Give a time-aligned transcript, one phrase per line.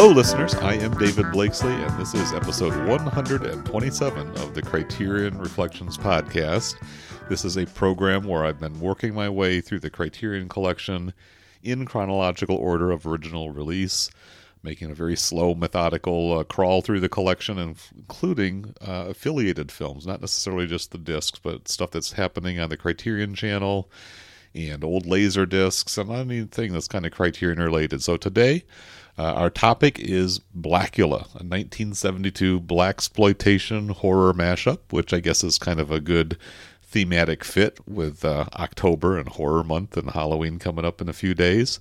[0.00, 0.54] Hello, listeners.
[0.54, 6.76] I am David Blakesley, and this is episode 127 of the Criterion Reflections podcast.
[7.28, 11.14] This is a program where I've been working my way through the Criterion collection
[11.64, 14.08] in chronological order of original release,
[14.62, 20.20] making a very slow, methodical uh, crawl through the collection, including uh, affiliated films, not
[20.20, 23.90] necessarily just the discs, but stuff that's happening on the Criterion channel
[24.54, 28.00] and old laser discs and anything that's kind of Criterion related.
[28.00, 28.62] So today,
[29.18, 35.58] uh, our topic is Blackula, a 1972 black exploitation horror mashup, which I guess is
[35.58, 36.38] kind of a good
[36.82, 41.34] thematic fit with uh, October and horror month and Halloween coming up in a few
[41.34, 41.80] days.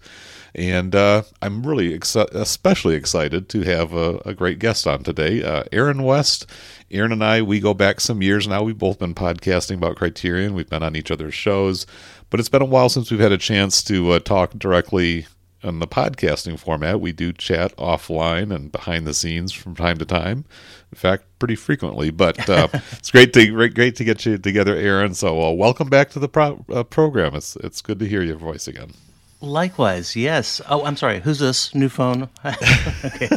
[0.54, 5.44] And uh, I'm really ex- especially excited to have a, a great guest on today,
[5.44, 6.46] uh, Aaron West.
[6.92, 8.64] Aaron and I, we go back some years now.
[8.64, 10.56] We've both been podcasting about Criterion.
[10.56, 11.86] We've been on each other's shows,
[12.30, 15.28] but it's been a while since we've had a chance to uh, talk directly
[15.64, 20.06] in the podcasting format, we do chat offline and behind the scenes from time to
[20.06, 20.46] time.
[20.92, 22.12] In fact, pretty frequently.
[22.12, 25.14] But uh, it's great to great, great to get you together, Aaron.
[25.14, 27.36] So uh, welcome back to the pro- uh, program.
[27.36, 28.92] It's it's good to hear your voice again.
[29.40, 30.62] Likewise, yes.
[30.68, 31.20] Oh, I'm sorry.
[31.20, 31.74] Who's this?
[31.76, 32.28] New phone?
[33.06, 33.30] okay.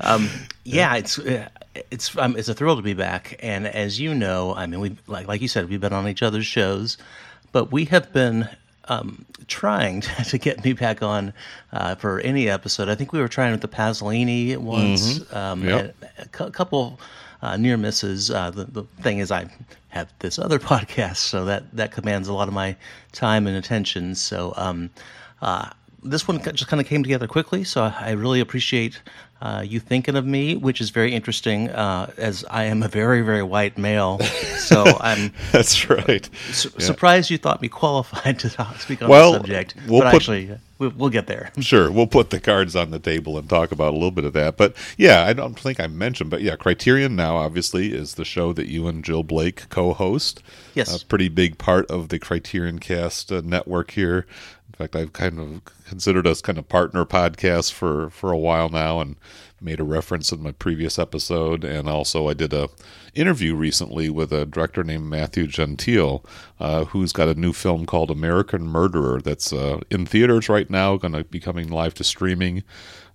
[0.00, 0.28] Um,
[0.64, 1.48] yeah, it's uh,
[1.90, 3.36] it's um, it's a thrill to be back.
[3.40, 6.22] And as you know, I mean, we like like you said, we've been on each
[6.22, 6.98] other's shows,
[7.52, 8.48] but we have been
[8.88, 11.32] um, trying to get me back on
[11.72, 12.88] uh, for any episode.
[12.88, 15.36] I think we were trying with the Pasolini once, mm-hmm.
[15.36, 15.96] um, yep.
[16.18, 16.98] a, a, couple
[17.42, 18.30] uh, near misses.
[18.30, 19.48] Uh, the, the thing is, I
[19.88, 22.76] have this other podcast, so that that commands a lot of my
[23.12, 24.14] time and attention.
[24.14, 24.52] So.
[24.56, 24.90] Um,
[25.42, 25.70] uh,
[26.06, 29.00] this one just kind of came together quickly, so I really appreciate
[29.44, 33.20] uh, you thinking of me, which is very interesting, uh, as I am a very,
[33.20, 34.18] very white male.
[34.56, 35.34] So I'm.
[35.52, 36.26] That's right.
[36.50, 36.86] Su- yeah.
[36.86, 39.74] Surprised you thought me qualified to talk, speak on well, the subject.
[39.86, 41.52] We'll but put, actually, uh, we'll, we'll get there.
[41.60, 44.32] Sure, we'll put the cards on the table and talk about a little bit of
[44.32, 44.56] that.
[44.56, 48.54] But yeah, I don't think I mentioned, but yeah, Criterion now obviously is the show
[48.54, 50.42] that you and Jill Blake co-host.
[50.72, 54.26] Yes, a pretty big part of the Criterion Cast uh, network here.
[54.68, 58.68] In fact, I've kind of considered us kind of partner podcasts for for a while
[58.68, 59.16] now, and
[59.60, 61.64] made a reference in my previous episode.
[61.64, 62.68] And also, I did a
[63.14, 66.24] interview recently with a director named Matthew Gentile,
[66.60, 70.96] uh, who's got a new film called American Murderer that's uh, in theaters right now,
[70.96, 72.62] going to be coming live to streaming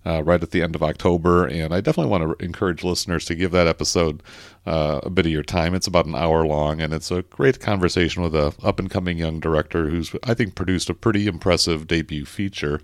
[0.06, 1.46] uh, right at the end of October.
[1.46, 4.22] And I definitely want to encourage listeners to give that episode
[4.66, 5.74] uh, a bit of your time.
[5.74, 9.18] It's about an hour long, and it's a great conversation with a up and coming
[9.18, 12.80] young director who's I think produced a pretty impressive debut feature.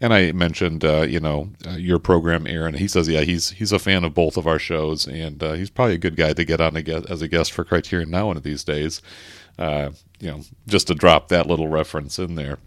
[0.00, 2.74] And I mentioned, uh, you know, uh, your program, Aaron.
[2.74, 5.70] He says, yeah, he's he's a fan of both of our shows, and uh, he's
[5.70, 8.26] probably a good guy to get on a guest, as a guest for Criterion now
[8.26, 9.00] one of these days.
[9.58, 12.58] Uh, you know, just to drop that little reference in there.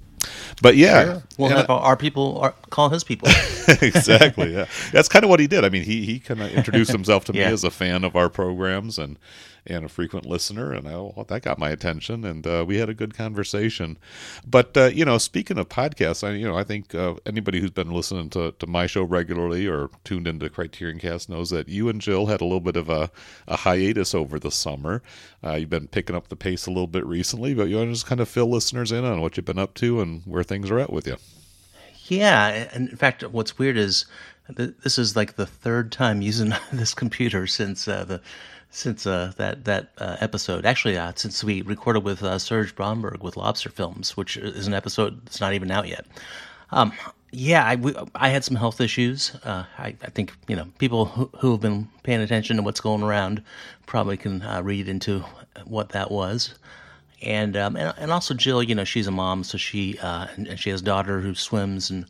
[0.61, 1.23] But yeah, sure.
[1.37, 3.27] we'll have I, our people our, call his people.
[3.67, 4.53] exactly.
[4.53, 5.65] Yeah, that's kind of what he did.
[5.65, 7.47] I mean, he he kind of introduced himself to yeah.
[7.47, 9.17] me as a fan of our programs and
[9.67, 12.89] and a frequent listener, and I, well, that got my attention, and uh, we had
[12.89, 13.97] a good conversation.
[14.45, 17.71] But uh, you know, speaking of podcasts, I you know I think uh, anybody who's
[17.71, 21.89] been listening to, to my show regularly or tuned into Criterion Cast knows that you
[21.89, 23.09] and Jill had a little bit of a,
[23.47, 25.01] a hiatus over the summer.
[25.43, 27.93] Uh, you've been picking up the pace a little bit recently, but you want to
[27.93, 30.69] just kind of fill listeners in on what you've been up to and where things
[30.69, 31.17] are at with you.
[32.07, 34.05] Yeah, and in fact, what's weird is
[34.49, 38.22] this is like the third time using this computer since uh, the
[38.75, 40.66] since uh, that that uh, episode.
[40.66, 44.73] Actually, uh, since we recorded with uh, Serge Bromberg with Lobster Films, which is an
[44.73, 46.05] episode that's not even out yet.
[46.72, 46.91] Um,
[47.31, 49.33] yeah, I, we, I had some health issues.
[49.43, 52.81] Uh, I, I, think you know people who, who, have been paying attention to what's
[52.81, 53.41] going around
[53.85, 55.23] probably can uh, read into
[55.63, 56.55] what that was.
[57.21, 60.69] And, um, and and also Jill, you know, she's a mom, so she and, she
[60.69, 62.05] has a daughter who swims and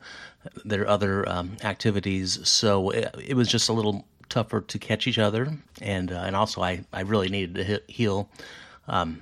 [0.64, 2.40] there are other um, activities.
[2.48, 6.36] So it, it was just a little tougher to catch each other, and uh, and
[6.36, 8.30] also I I really needed to heal,
[8.88, 9.22] um,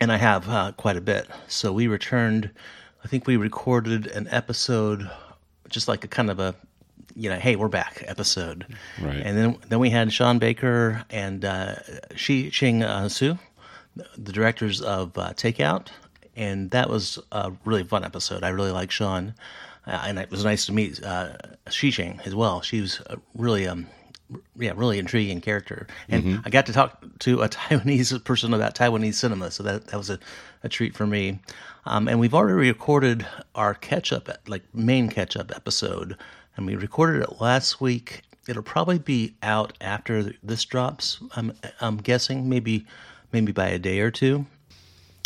[0.00, 1.26] and I have uh, quite a bit.
[1.48, 2.50] So we returned.
[3.04, 5.10] I think we recorded an episode,
[5.68, 6.54] just like a kind of a,
[7.16, 8.64] you know, hey, we're back episode.
[9.00, 9.16] Right.
[9.16, 11.74] And then then we had Sean Baker and uh,
[12.14, 13.38] Shih-Ching uh, Tsou,
[14.16, 15.88] the directors of uh, Takeout,
[16.36, 18.44] and that was a really fun episode.
[18.44, 19.34] I really like Sean.
[19.84, 21.32] Uh, and it was nice to meet uh,
[21.68, 22.60] Shih-Ching as well.
[22.60, 23.02] She was
[23.34, 23.88] really um,
[24.56, 25.86] yeah, really intriguing character.
[26.08, 29.96] And I got to talk to a Taiwanese person about Taiwanese cinema, so that that
[29.96, 30.18] was a,
[30.62, 31.40] a treat for me.
[31.84, 36.16] Um, and we've already recorded our catch up, like main catch up episode,
[36.56, 38.22] and we recorded it last week.
[38.48, 41.20] It'll probably be out after this drops.
[41.36, 42.86] I'm I'm guessing maybe
[43.32, 44.46] maybe by a day or two.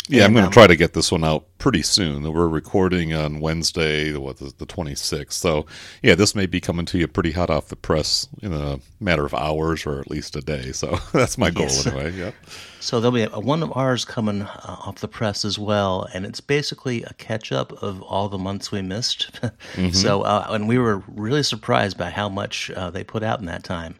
[0.09, 2.31] Yeah, I'm going to um, try to get this one out pretty soon.
[2.31, 5.33] We're recording on Wednesday, what the, the 26th.
[5.33, 5.65] So,
[6.01, 9.25] yeah, this may be coming to you pretty hot off the press in a matter
[9.25, 10.71] of hours or at least a day.
[10.71, 11.85] So that's my goal Yes.
[11.87, 12.13] anyway.
[12.13, 12.35] Yep.
[12.79, 16.25] So there'll be a, one of ours coming uh, off the press as well, and
[16.25, 19.31] it's basically a catch up of all the months we missed.
[19.91, 23.45] So, uh, and we were really surprised by how much uh, they put out in
[23.47, 23.95] that time,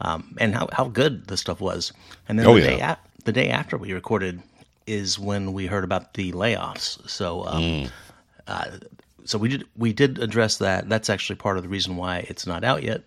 [0.00, 1.92] um, and how, how good the stuff was.
[2.28, 2.66] And then Oh, the yeah.
[2.66, 4.42] day a- the day after we recorded
[4.90, 7.08] is when we heard about the layoffs.
[7.08, 7.88] So, um,
[8.46, 8.66] uh,
[9.24, 10.88] so we did we did address that.
[10.88, 13.04] That's actually part of the reason why it's not out yet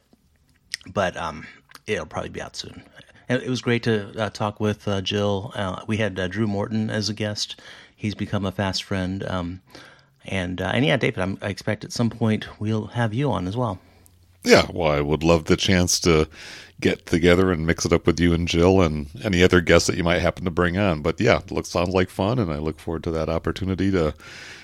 [0.88, 1.47] but um,
[1.88, 2.83] it'll probably be out soon.
[3.30, 5.51] And it was great to uh, talk with uh, Jill.
[5.56, 7.59] Uh, we had uh, Drew Morton as a guest.
[7.95, 9.24] He's become a fast friend.
[9.25, 9.62] Um,
[10.25, 13.47] and uh, and yeah, David, I'm, I expect at some point we'll have you on
[13.47, 13.79] as well.
[14.44, 16.27] Yeah, well, I would love the chance to
[16.83, 19.95] get together and mix it up with you and Jill and any other guests that
[19.95, 21.01] you might happen to bring on.
[21.01, 24.13] But yeah, it looks sounds like fun, and I look forward to that opportunity to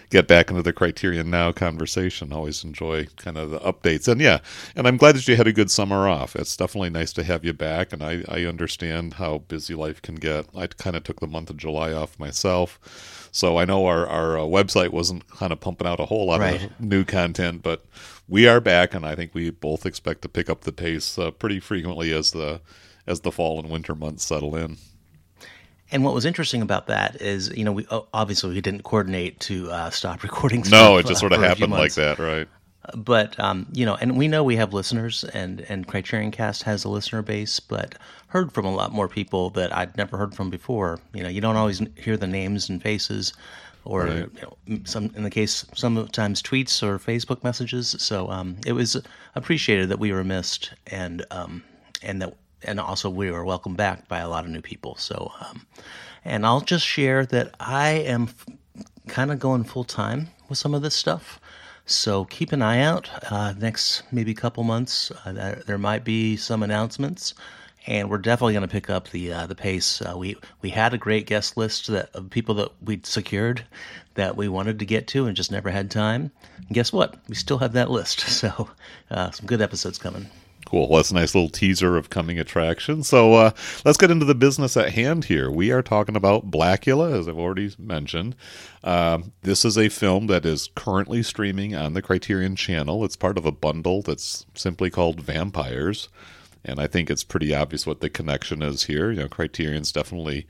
[0.09, 2.33] get back into the Criterion Now conversation.
[2.33, 4.39] Always enjoy kind of the updates, and yeah,
[4.75, 6.35] and I'm glad that you had a good summer off.
[6.35, 10.15] It's definitely nice to have you back, and I, I understand how busy life can
[10.15, 10.45] get.
[10.53, 12.79] I kind of took the month of July off myself.
[13.31, 16.39] So I know our, our uh, website wasn't kind of pumping out a whole lot
[16.39, 16.63] Right.
[16.63, 17.85] of new content, but
[18.27, 21.31] we are back, and I think we both expect to pick up the pace uh,
[21.31, 22.61] pretty frequently as the
[23.07, 24.77] as the fall and winter months settle in.
[25.91, 29.71] And what was interesting about that is, you know, we obviously we didn't coordinate to
[29.71, 30.63] uh, stop recording.
[30.69, 32.47] No, it just sort of for a few happened like that, right?
[32.95, 36.83] but um, you know, and we know we have listeners, and and Criterion Cast has
[36.85, 37.95] a listener base, but
[38.29, 40.99] heard from a lot more people that I'd never heard from before.
[41.13, 43.33] You know, you don't always hear the names and faces,
[43.85, 44.15] or Right.
[44.17, 47.95] you know, some in the case sometimes tweets or Facebook messages.
[47.99, 48.95] So um, it was
[49.35, 51.63] appreciated that we were missed, and um,
[52.01, 54.95] and that and also we were welcomed back by a lot of new people.
[54.97, 55.65] So, um,
[56.25, 58.45] and I'll just share that I am f-
[59.07, 61.39] kind of going full time with some of this stuff.
[61.85, 63.09] So keep an eye out.
[63.31, 67.33] Uh, next maybe couple months, uh, there, there might be some announcements,
[67.89, 70.01] and we're definitely going to pick up the uh, the pace.
[70.01, 73.65] Uh, we we had a great guest list that of people that we'd secured
[74.13, 76.31] that we wanted to get to and just never had time.
[76.57, 77.17] And guess what?
[77.27, 78.25] We still have that list.
[78.39, 78.69] So
[79.11, 80.29] uh, some good episodes coming.
[80.65, 80.87] Cool.
[80.87, 83.09] Well, that's a nice little teaser of coming attractions.
[83.09, 83.51] So uh,
[83.83, 85.51] let's get into the business at hand here.
[85.51, 88.35] We are talking about Blackula, as I've already mentioned.
[88.83, 93.03] Um, this is a film that is currently streaming on the Criterion channel.
[93.03, 96.07] It's part of a bundle that's simply called Vampires.
[96.63, 99.11] And I think it's pretty obvious what the connection is here.
[99.11, 100.47] You know, Criterion's definitely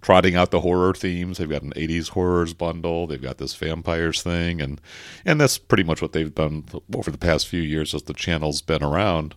[0.00, 1.38] trotting out the horror themes.
[1.38, 3.06] They've got an 80s horrors bundle.
[3.06, 4.80] They've got this vampires thing, and
[5.24, 8.60] and that's pretty much what they've done over the past few years as the channel's
[8.60, 9.34] been around.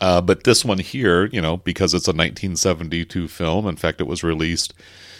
[0.00, 4.06] Uh, but this one here, you know, because it's a 1972 film, in fact, it
[4.08, 4.74] was released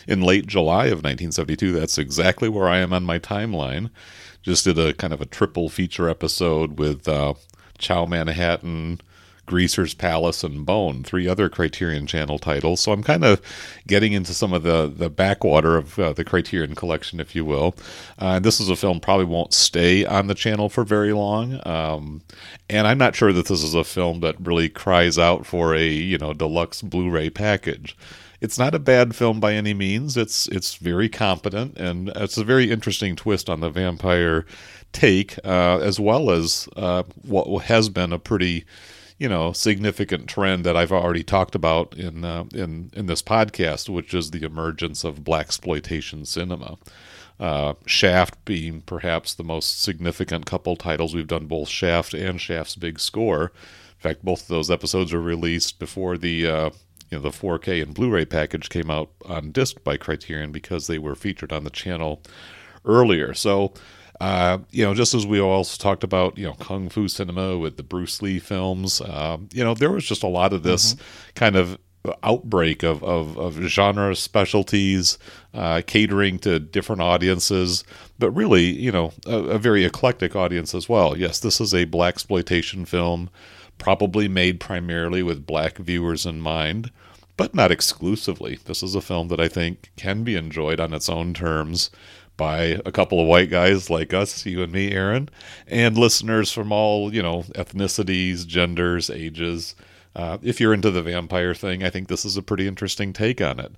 [0.09, 1.73] in late July of 1972.
[1.73, 3.91] That's exactly where I am on my timeline.
[4.43, 7.35] Just did a kind of a triple feature episode with uh,
[7.79, 9.01] Chow Manhattan,
[9.47, 12.81] Greaser's Palace, and Bone, three other Criterion Channel titles.
[12.81, 13.41] So I'm kind of
[13.87, 17.75] getting into some of the, the backwater of uh, the Criterion collection, if you will.
[18.19, 21.61] Uh, this is a film probably won't stay on the channel for very long.
[21.67, 22.23] Um,
[22.71, 25.87] and I'm not sure that this is a film that really cries out for a
[25.87, 27.97] you know deluxe Blu-ray package.
[28.41, 30.17] It's not a bad film by any means.
[30.17, 34.45] It's it's very competent and it's a very interesting twist on the vampire
[34.93, 38.65] take, uh, as well as uh, what has been a pretty
[39.23, 43.89] you know significant trend that I've already talked about in uh, in in this podcast,
[43.89, 46.77] which is the emergence of black exploitation cinema.
[47.39, 52.75] Uh, Shaft being perhaps the most significant couple titles we've done, both Shaft and Shaft's
[52.75, 53.45] Big Score.
[53.45, 56.71] In fact, both of those episodes were released before the uh,
[57.09, 60.99] you know the 4K and Blu-ray package came out on disc by Criterion because they
[60.99, 62.23] were featured on the channel
[62.85, 63.35] earlier.
[63.35, 63.73] So,
[64.23, 67.77] uh, you know, just as we also talked about, you know, kung fu cinema with
[67.77, 70.95] the Bruce Lee films, um, you know, there was just a lot of this
[71.35, 71.77] kind of
[72.23, 75.19] outbreak of, of, of genre specialties,
[75.55, 77.83] uh, catering to different audiences,
[78.21, 81.19] but really, you know, a, a very eclectic audience as well.
[81.19, 83.29] Yes, this is a black exploitation film,
[83.79, 86.93] probably made primarily with black viewers in mind
[87.39, 88.59] but not exclusively.
[88.67, 91.91] This is a film that I think can be enjoyed on its own terms
[92.43, 95.29] by a couple of white guys like us, you and me, Aaron,
[95.69, 99.77] and listeners from all, you know, ethnicities, genders, ages.
[100.17, 103.41] uh, if you're into the vampire thing, I think this is a pretty interesting take
[103.41, 103.73] on it.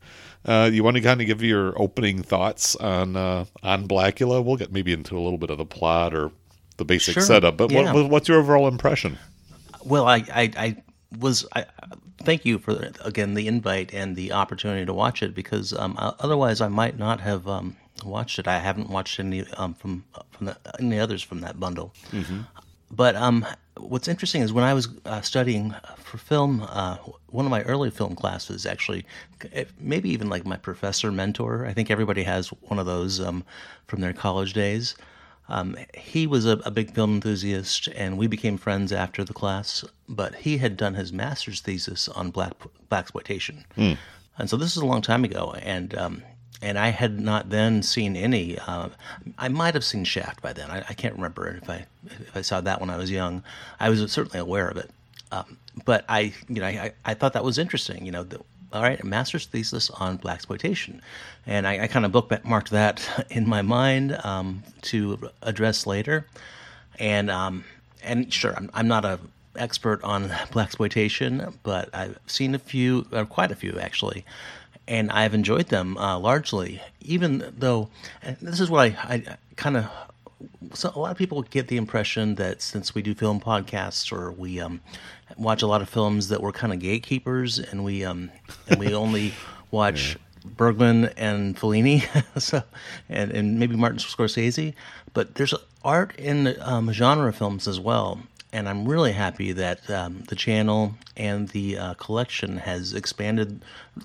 [0.46, 4.42] Uh, you want to kind of give your opening thoughts on uh, on Blackula?
[4.42, 6.32] We'll get maybe into a little bit of the plot or
[6.78, 7.92] the basic Sure, setup, but yeah.
[7.92, 9.18] what, what's your overall impression?
[9.84, 10.76] Well, I, I, I
[11.18, 11.46] was.
[11.54, 11.66] I,
[12.22, 12.72] thank you for
[13.04, 17.20] again the invite and the opportunity to watch it because um, otherwise I might not
[17.20, 18.48] have um, watched it.
[18.48, 21.92] I haven't watched any um, from from the, any others from that bundle.
[22.90, 23.44] But um,
[23.76, 26.96] what's interesting is when I was uh, studying for film, uh,
[27.30, 29.04] one of my early film classes actually,
[29.80, 31.66] maybe even like my professor mentor.
[31.66, 33.44] I think everybody has one of those um,
[33.86, 34.94] from their college days.
[35.48, 39.84] Um, he was a, a big film enthusiast, and we became friends after the class.
[40.08, 42.52] But he had done his master's thesis on black
[42.88, 43.64] black exploitation,
[44.38, 45.54] and so this is a long time ago.
[45.60, 46.22] And um,
[46.62, 48.58] and I had not then seen any.
[48.58, 48.88] Uh,
[49.38, 50.70] I might have seen Shaft by then.
[50.70, 53.42] I, I can't remember if I if I saw that when I was young.
[53.80, 54.90] I was certainly aware of it,
[55.32, 58.06] um, but I you know I, I thought that was interesting.
[58.06, 58.40] You know, the,
[58.72, 61.02] all right, a master's thesis on black exploitation,
[61.46, 66.26] and I, I kind of bookmarked that in my mind um, to address later,
[66.98, 67.64] and um,
[68.02, 69.18] and sure, I'm, I'm not a
[69.56, 74.24] expert on black exploitation, but I've seen a few, or quite a few actually,
[74.86, 76.82] and I've enjoyed them uh, largely.
[77.00, 77.88] Even though,
[78.22, 79.90] and this is what I, I kind of
[80.72, 84.32] so a lot of people get the impression that since we do film podcasts or
[84.32, 84.80] we um,
[85.36, 88.30] watch a lot of films that we're kind of gatekeepers and we um,
[88.68, 89.34] and we only
[89.70, 92.04] watch Bergman and Fellini,
[92.40, 92.62] so
[93.08, 94.74] and and maybe Martin Scorsese,
[95.12, 98.20] but there's art in um, genre films as well.
[98.54, 103.48] And I'm really happy that um, the channel and the uh, collection has expanded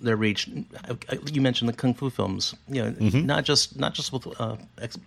[0.02, 0.50] their reach.
[0.90, 0.96] Uh,
[1.32, 2.90] You mentioned the kung fu films, you know,
[3.22, 4.56] not just not just with uh,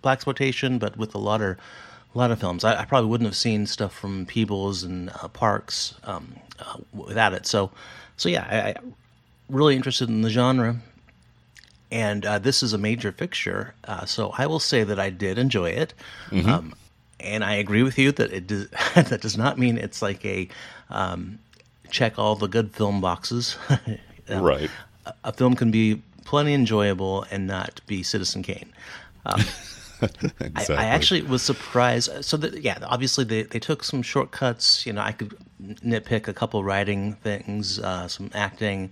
[0.01, 1.57] black exploitation, but with a lot of
[2.15, 2.63] a lot of films.
[2.63, 7.33] I, I probably wouldn't have seen stuff from Peebles and uh, Parks um, uh, without
[7.33, 7.45] it.
[7.45, 7.69] So,
[8.15, 8.75] so yeah, I, I
[9.49, 10.77] really interested in the genre,
[11.91, 13.73] and uh, this is a major fixture.
[13.83, 15.93] Uh, so I will say that I did enjoy it,
[16.31, 16.73] um,
[17.23, 20.47] and I agree with you that it does, that does not mean it's like a
[20.89, 21.39] um,
[21.89, 23.57] check all the good film boxes.
[24.29, 24.69] Um, Right.
[25.05, 28.71] a- a film can be plenty enjoyable and not be Citizen Kane.
[29.25, 29.43] I,
[30.39, 30.75] Exactly.
[30.75, 32.23] I actually was surprised.
[32.25, 34.85] So that yeah, obviously they, they took some shortcuts.
[34.85, 38.91] You know, I could nitpick a couple writing things, uh, some acting,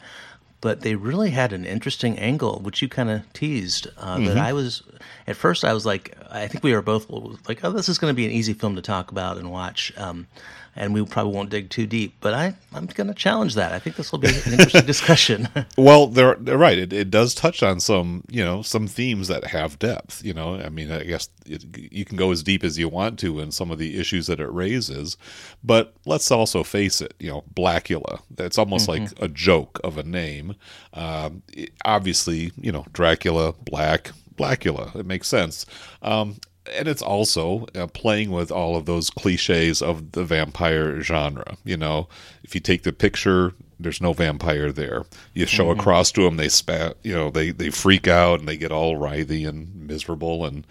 [0.62, 3.88] but they really had an interesting angle, which you kind of teased.
[3.98, 4.84] Uh, That I was
[5.28, 7.10] at first, I was like, I think we were both
[7.48, 9.92] like, oh, this is going to be an easy film to talk about and watch.
[9.98, 10.28] Um,
[10.76, 13.72] and we probably won't dig too deep, but I, I'm going to challenge that.
[13.74, 15.50] I think this will be an interesting discussion.
[15.78, 16.78] Well, they're, they're right.
[16.78, 20.24] It, it does touch on some, you know, some themes that have depth.
[20.24, 23.18] You know, I mean, I guess it, you can go as deep as you want
[23.20, 25.18] to in some of the issues that it raises,
[25.64, 27.14] but let's also face it.
[27.20, 28.22] You know, Blackula.
[28.30, 30.56] That's almost like a joke of a name.
[30.94, 34.96] Um, it- obviously, you know, Dracula, Black, Blackula.
[34.96, 35.66] It makes sense.
[36.02, 36.38] Um,
[36.72, 41.58] and it's also uh, playing with all of those cliches of the vampire genre.
[41.64, 42.08] You know,
[42.44, 45.06] if you take the picture, there's no vampire there.
[45.34, 46.98] You show across to them, they spat.
[47.04, 50.66] You know, they they freak out and they get all writhy and miserable, and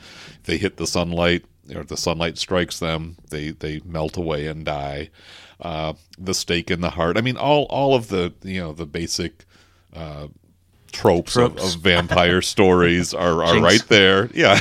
[0.45, 5.11] they hit the sunlight or the sunlight strikes them, they they melt away and die.
[5.61, 7.17] Uh, the stake in the heart.
[7.17, 9.45] I mean, all all of the you know the basic
[10.91, 11.75] tropes, Of, Tropes.
[11.75, 13.63] of vampire stories are, are Jinx.
[13.63, 14.31] right there.
[14.35, 14.59] Yeah.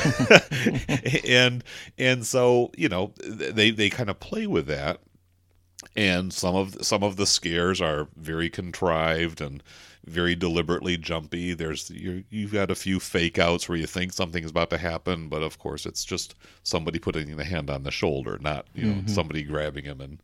[1.28, 1.64] and
[1.98, 5.00] and so, you know, they they kind of play with that.
[5.96, 9.62] And some of some of the scares are very contrived and
[10.06, 11.54] very deliberately jumpy.
[11.54, 15.28] There's you you've got a few fake outs where you think something's about to happen,
[15.28, 18.94] but of course it's just somebody putting the hand on the shoulder, not you know
[18.94, 19.08] mm-hmm.
[19.08, 20.22] somebody grabbing him and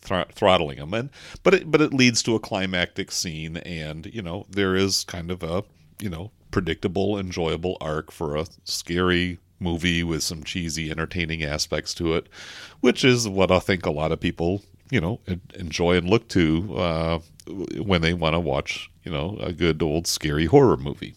[0.00, 0.94] thr- throttling him.
[0.94, 1.10] And
[1.42, 5.30] but it but it leads to a climactic scene, and you know there is kind
[5.30, 5.64] of a
[6.00, 12.14] you know predictable, enjoyable arc for a scary movie with some cheesy, entertaining aspects to
[12.14, 12.28] it,
[12.80, 15.20] which is what I think a lot of people you know
[15.54, 17.18] enjoy and look to uh,
[17.82, 21.14] when they want to watch you know a good old scary horror movie.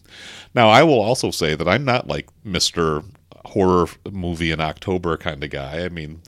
[0.54, 3.02] Now I will also say that I'm not like Mister
[3.44, 5.84] horror movie in October kind of guy.
[5.84, 6.22] I mean,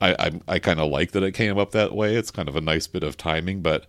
[0.00, 2.16] I I, I kind of like that it came up that way.
[2.16, 3.86] It's kind of a nice bit of timing, but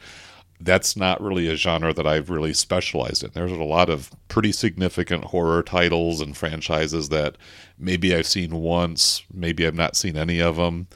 [0.63, 3.31] that's not really a genre that I've really specialized in.
[3.33, 7.35] There's a lot of pretty significant horror titles and franchises that
[7.79, 10.87] maybe I've seen once, maybe I've not seen any of them,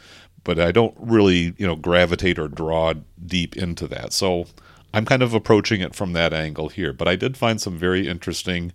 [0.43, 2.93] but I don't really, you know, gravitate or draw
[3.25, 4.13] deep into that.
[4.13, 4.45] So
[4.93, 6.93] I'm kind of approaching it from that angle here.
[6.93, 8.72] But I did find some very interesting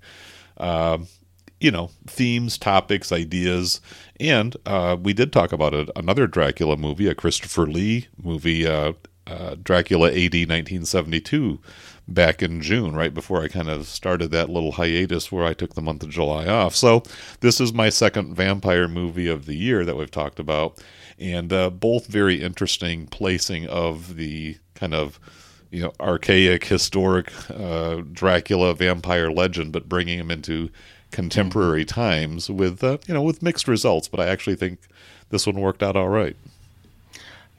[0.57, 0.99] uh,
[1.61, 3.81] you know, themes, topics, ideas,
[4.21, 8.93] and uh, we did talk about another Dracula movie, a Christopher Lee movie, uh,
[9.27, 11.59] uh, Dracula AD 1972
[12.07, 15.75] back in June, right before I kind of started that little hiatus where I took
[15.75, 16.75] the month of July off.
[16.75, 17.03] So
[17.41, 20.79] this is my second vampire movie of the year that we've talked about,
[21.19, 25.19] and uh, both very interesting placing of the kind of
[25.71, 30.71] you know archaic historic uh, Dracula vampire legend, but bringing him into
[31.11, 34.09] contemporary times with uh, you know with mixed results.
[34.09, 34.79] But I actually think
[35.31, 36.37] this one worked out all right.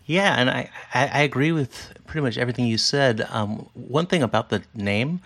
[0.05, 3.25] Yeah, and I, I, I agree with pretty much everything you said.
[3.29, 5.21] Um, one thing about the name,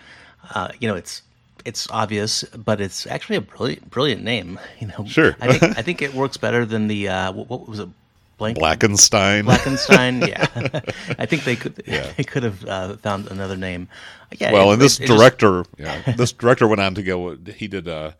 [0.54, 1.22] uh, you know, it's
[1.64, 4.58] it's obvious, but it's actually a brilliant brilliant name.
[4.78, 5.36] You know, Sure.
[5.40, 7.88] I think I think it works better than the uh, what, what was it?
[8.38, 9.44] Blank Blackenstein.
[9.44, 10.26] Blackenstein.
[10.28, 10.80] yeah,
[11.18, 12.10] I think they could Yeah.
[12.16, 13.88] they could have uh, found another name.
[14.38, 14.52] Yeah.
[14.52, 17.36] well, it- and this it- it just- director, yeah, this director went on to go.
[17.56, 18.12] He did uh,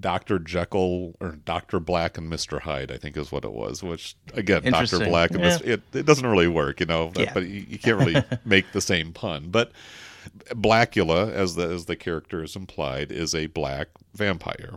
[0.00, 3.82] Doctor Jekyll or Doctor Black and Mister Hyde, I think is what it was.
[3.82, 5.58] Which again, Doctor Black and Yeah.
[5.58, 5.66] Mr.
[5.66, 7.12] It, it doesn't really work, you know.
[7.16, 7.32] Yeah.
[7.32, 9.48] But you, you can't really make the same pun.
[9.50, 9.72] But
[10.50, 14.74] Blackula, as the as the character is implied, is a black vampire.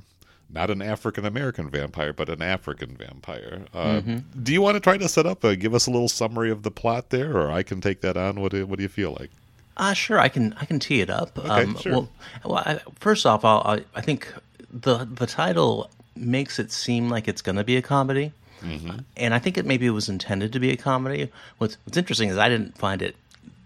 [0.49, 3.63] Not an African American vampire, but an African vampire.
[3.73, 4.43] Uh, Mm-hmm.
[4.43, 6.63] Do you want to try to set up, uh, give us a little summary of
[6.63, 8.39] the plot there, or I can take that on?
[8.39, 9.29] What do, what do you feel like?
[9.75, 11.37] Uh, sure, I can I can tee it up.
[11.47, 11.91] Um, sure.
[11.91, 12.09] Well,
[12.45, 14.33] well I, first off, I'll, I I think
[14.71, 18.31] the the title makes it seem like it's going to be a comedy,
[18.63, 18.97] Mm-hmm.
[19.17, 21.29] and I think it maybe was intended to be a comedy.
[21.59, 23.15] What's What's interesting is I didn't find it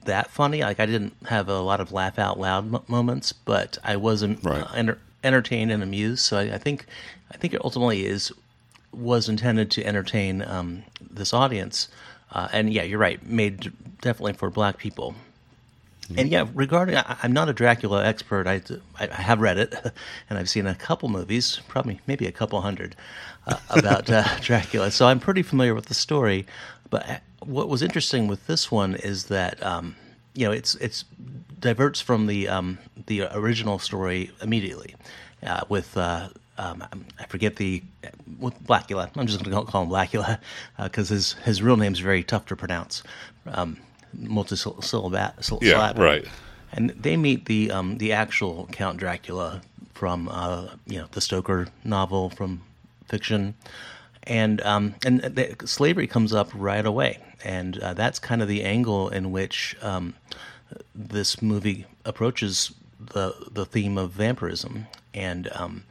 [0.04, 0.62] that funny.
[0.64, 4.44] Like I didn't have a lot of laugh out loud mo- moments, but I wasn't
[4.44, 4.64] Right.
[4.64, 6.24] uh, enter- entertained and amused.
[6.24, 6.86] So I, I think
[7.32, 8.32] I think it ultimately is
[8.92, 11.88] was intended to entertain um, this audience.
[12.32, 13.26] Uh, and yeah, you're right.
[13.26, 15.15] Made definitely for black people.
[16.17, 18.48] And yeah, regarding, I, I'm not a Dracula expert.
[18.48, 18.62] I,
[19.00, 19.74] I have read it,
[20.30, 22.95] and I've seen a couple movies, probably maybe a couple hundred,
[23.48, 24.91] uh, about uh, Dracula.
[24.91, 26.45] So I'm pretty familiar with the story.
[26.89, 29.95] But what was interesting with this one is that um,
[30.34, 31.06] you know it's it's
[31.60, 34.96] diverts from the um, the original story immediately,
[35.44, 35.98] uh, with.
[35.98, 36.84] Uh, um,
[37.17, 37.82] I forget the
[38.39, 39.10] with Blackula.
[39.15, 40.38] I'm just going to call him Blackula
[40.84, 43.02] because his his real name's very tough to pronounce.
[43.48, 43.78] Um,
[44.15, 45.60] multisyllable.
[45.62, 46.28] Yeah, right.
[46.74, 49.62] And they meet the um, the actual Count Dracula
[49.94, 52.62] from uh, you know the Stoker novel from
[53.08, 53.56] fiction,
[54.24, 58.63] and um, and the, slavery comes up right away, and uh, that's kind of the
[58.63, 60.15] angle in which um,
[60.93, 65.84] this movie approaches the the theme of vampirism, and um,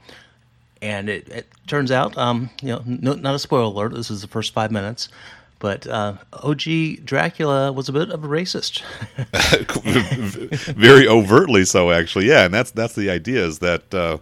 [0.81, 3.93] and it, it turns out, um, you know, no, not a spoiler alert.
[3.93, 5.09] This is the first five minutes,
[5.59, 8.81] but uh, OG Dracula was a bit of a racist.
[10.73, 14.17] very overtly so actually yeah and that's that's the idea is that uh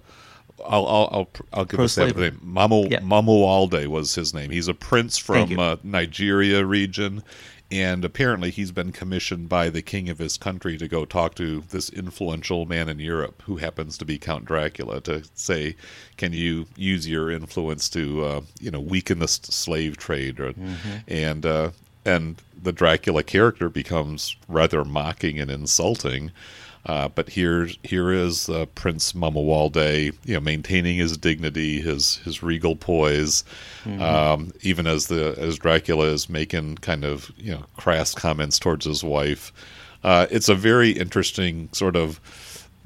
[0.66, 2.32] I'll I'll I'll, I'll give Pro-slavery.
[2.32, 2.42] name.
[2.46, 3.00] Mamu Yeah.
[3.00, 4.52] Mamuwalde was his name.
[4.52, 7.24] He's a prince from uh, Nigeria region,
[7.72, 11.64] and apparently he's been commissioned by the king of his country to go talk to
[11.70, 15.76] this influential man in Europe who happens to be Count Dracula to say,
[16.18, 20.98] "Can you use your influence to uh, you know weaken the slave trade?" Or, Mm-hmm.
[21.08, 21.72] And uh,
[22.06, 26.32] and the Dracula character becomes rather mocking and insulting.
[26.90, 32.42] Uh, but here, here is uh, Prince Mamuwalde, you know, maintaining his dignity, his his
[32.42, 33.44] regal poise,
[34.02, 38.88] um, even as the as Dracula is making kind of you know crass comments towards
[38.88, 39.54] his wife.
[40.04, 42.20] Uh, it's a very interesting sort of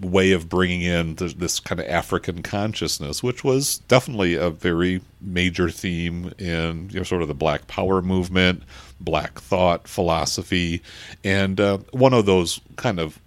[0.02, 5.00] way of bringing in th- this kind of African consciousness, which was definitely a very
[5.22, 8.64] major theme in you know sort of the Black Power movement,
[9.00, 10.82] Black thought philosophy,
[11.24, 13.18] and uh, one of those kind of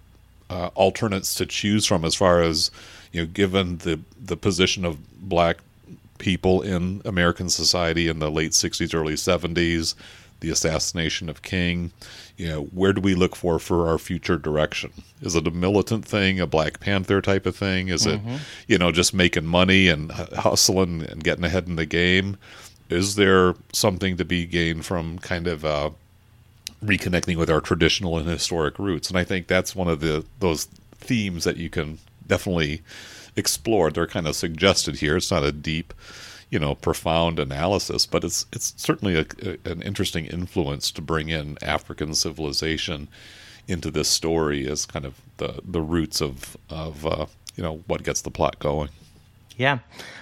[0.49, 2.71] uh, alternates to choose from as far as
[3.11, 4.97] you know given the the position of
[5.29, 5.57] black
[6.17, 9.93] people in American society in the late 60s early 70s
[10.39, 11.91] the assassination of king
[12.37, 14.93] you know where do we look for for our future direction?
[15.21, 17.87] Is it a militant thing a black panther type of thing?
[17.89, 18.21] Is it
[18.67, 22.37] you know just making money and hustling and getting ahead in the game?
[22.89, 25.89] Is there something to be gained from kind of uh
[26.83, 29.09] reconnecting with our traditional and historic roots.
[29.09, 30.65] And I think that's one of the those
[30.99, 32.81] themes that you can definitely
[33.35, 33.91] explore.
[33.91, 35.17] They're kind of suggested here.
[35.17, 35.93] It's not a deep,
[36.49, 41.29] you know, profound analysis, but it's it's certainly a, a- an interesting influence to bring
[41.29, 43.07] in African civilization
[43.67, 48.03] into this story as kind of the the roots of of uh, you know what
[48.03, 48.89] gets the plot going.
[49.57, 49.79] Yeah,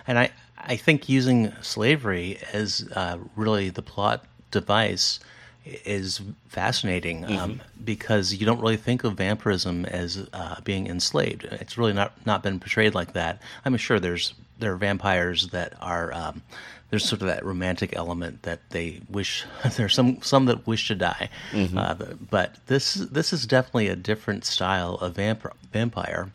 [0.08, 5.20] and I I think using slavery as uh, really the plot device
[5.66, 11.46] is fascinating um, because you don't really think of vampirism as uh, being enslaved.
[11.46, 13.42] It's really not not been portrayed like that.
[13.66, 16.42] I'm sure there's there are vampires that are um,
[16.90, 20.96] there's sort of that romantic element that they wish there's some some that wish to
[20.96, 21.30] die,
[21.78, 21.96] uh,
[22.30, 26.32] but this this is definitely a different style of vamp- vampire.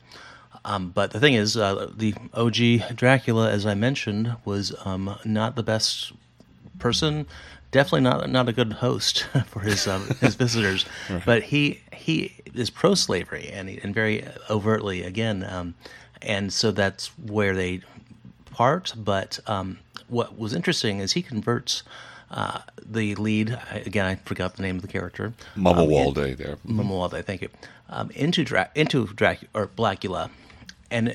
[0.63, 5.57] Um, but the thing is, uh, the OG Dracula, as I mentioned, was um, not
[5.57, 6.13] the best
[6.79, 7.27] person.
[7.71, 10.85] Definitely not not a good host for his um, his visitors.
[11.25, 15.75] But he he is pro slavery and and very overtly again, um,
[16.23, 17.81] and so that's where they
[18.51, 18.93] part.
[18.97, 19.79] But um,
[20.09, 21.83] what was interesting is he converts.
[22.33, 25.33] Uh, the lead again, I forgot the name of the character.
[25.57, 26.59] Mama Um, Walde there.
[26.65, 27.49] Mamuwalde, thank you,
[27.89, 30.31] um, into Dra- into Dracula or Blackula,
[30.93, 31.09] and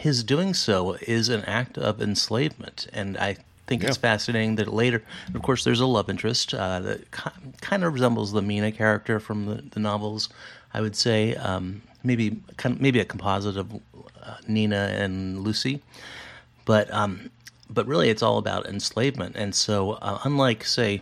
[0.00, 5.02] his doing so is an act of enslavement, and I think it's fascinating that later,
[5.34, 9.46] of course, there's a love interest uh, that kind of resembles the Mina character from
[9.46, 10.28] the, the novels.
[10.72, 13.72] I would say um, maybe kind of, maybe a composite of
[14.22, 15.82] uh, Nina and Lucy,
[16.64, 17.30] but um,
[17.70, 21.00] but really it's all about enslavement, and so uh, unlike say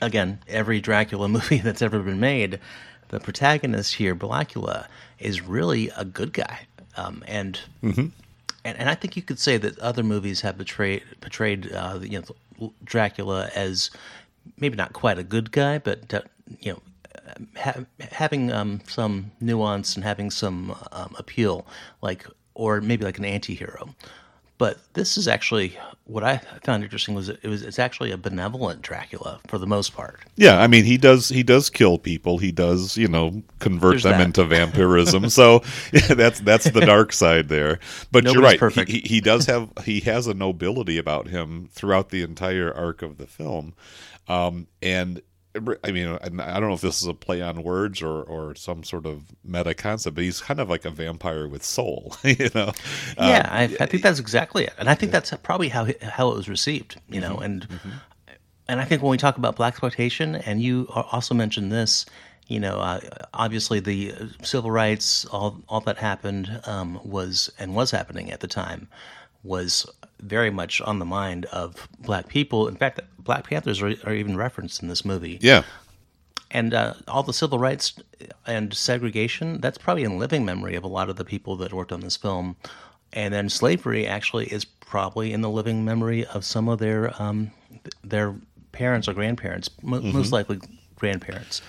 [0.00, 2.60] again, every Dracula movie that's ever been made,
[3.08, 4.86] the protagonist here, Blackula,
[5.18, 6.60] is really a good guy.
[6.96, 7.60] Um, and,
[8.64, 12.22] and and I think you could say that other movies have portrayed portrayed uh, you
[12.58, 13.90] know Dracula as
[14.58, 16.22] maybe not quite a good guy, but uh,
[16.60, 16.82] you know
[17.56, 21.66] ha- having um, some nuance and having some um, appeal,
[22.02, 23.94] like or maybe like an anti-hero.
[24.58, 28.80] But this is actually what I found interesting was it was it's actually a benevolent
[28.82, 30.20] Dracula for the most part.
[30.36, 32.38] Yeah, I mean he does he does kill people.
[32.38, 34.24] He does you know convert There's them that.
[34.24, 35.28] into vampirism.
[35.30, 37.78] so yeah, that's that's the dark side there.
[38.10, 38.58] But you're right.
[38.58, 38.90] perfect.
[38.90, 43.18] He, he does have he has a nobility about him throughout the entire arc of
[43.18, 43.74] the film,
[44.28, 45.22] um, and.
[45.84, 46.28] I mean, I
[46.60, 49.74] don't know if this is a play on words or, or some sort of meta
[49.74, 52.72] concept, but he's kind of like a vampire with soul, you know.
[53.16, 56.30] yeah, I, I think that's exactly it, and I think that's probably how it- how
[56.30, 57.00] it was received.
[57.08, 57.66] You know, and
[58.68, 62.04] and I think when we talk about black exploitation, and you also mentioned this,
[62.46, 63.00] you know, uh,
[63.34, 68.40] obviously the uh, civil rights, all all that happened um, was and was happening at
[68.40, 68.86] the time,
[69.42, 69.86] was
[70.20, 72.68] very much on the mind of black people.
[72.68, 75.38] In fact, Black Panthers are, are even referenced in this movie.
[75.40, 75.62] Yeah,
[76.50, 77.94] and uh, all the civil rights
[78.46, 81.92] and segregation that's probably in living memory of a lot of the people that worked
[81.92, 82.56] on this film.
[83.12, 87.50] And then slavery actually is probably in the living memory of some of their um,
[88.02, 88.34] their
[88.72, 90.58] parents or grandparents mo most likely
[90.96, 91.62] grandparents.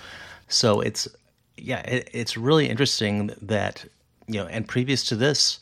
[0.48, 1.08] So it's
[1.56, 3.84] yeah it, it's really interesting that
[4.26, 5.60] you know and previous to this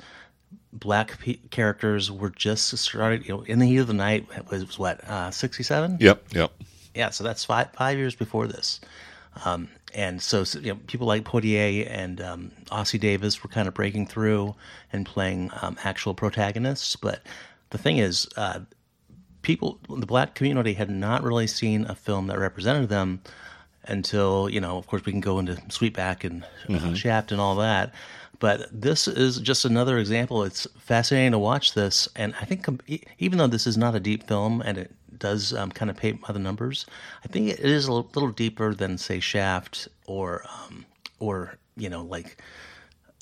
[0.73, 4.51] black pe- characters were just started you know in the heat of the night It
[4.51, 6.53] was what uh 67 yep, yep.
[6.95, 8.81] yeah, so that's five five years before this,
[9.45, 13.69] um, and so, so, you know people like Poitier and um, Ossie Davis were kind
[13.69, 14.55] of breaking through
[14.93, 16.97] and playing um, actual protagonists.
[16.97, 17.23] But
[17.71, 18.61] the thing is, uh,
[19.43, 23.23] people, the black community had not really seen a film that represented them
[23.85, 27.57] until you know, of course, we can go into Sweetback and uh, Shaft and all
[27.57, 27.93] that.
[28.41, 30.45] But this is just another example.
[30.45, 32.67] It's fascinating to watch this, and I think
[33.19, 36.21] even though this is not a deep film and it does um, kind of paint
[36.21, 36.87] by the numbers,
[37.25, 40.87] I think it is a little, deeper than say Shaft or um,
[41.19, 42.41] or you know like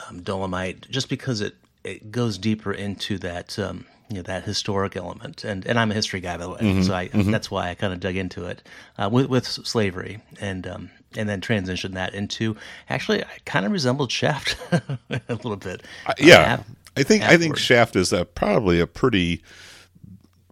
[0.07, 4.97] um, Dolomite, just because it it goes deeper into that um, you know that historic
[4.97, 5.45] element.
[5.45, 7.95] And and I'm a history guy by the way, so I, that's why I kind
[7.95, 8.63] of dug into it
[8.99, 10.67] uh, with with slavery and.
[10.67, 12.57] Um, and then transition that into
[12.89, 14.99] actually, I kind of resembled Shaft a
[15.29, 15.83] little bit.
[16.07, 17.57] Uh, yeah, af- I think I think.
[17.57, 19.43] Shaft is a, probably a pretty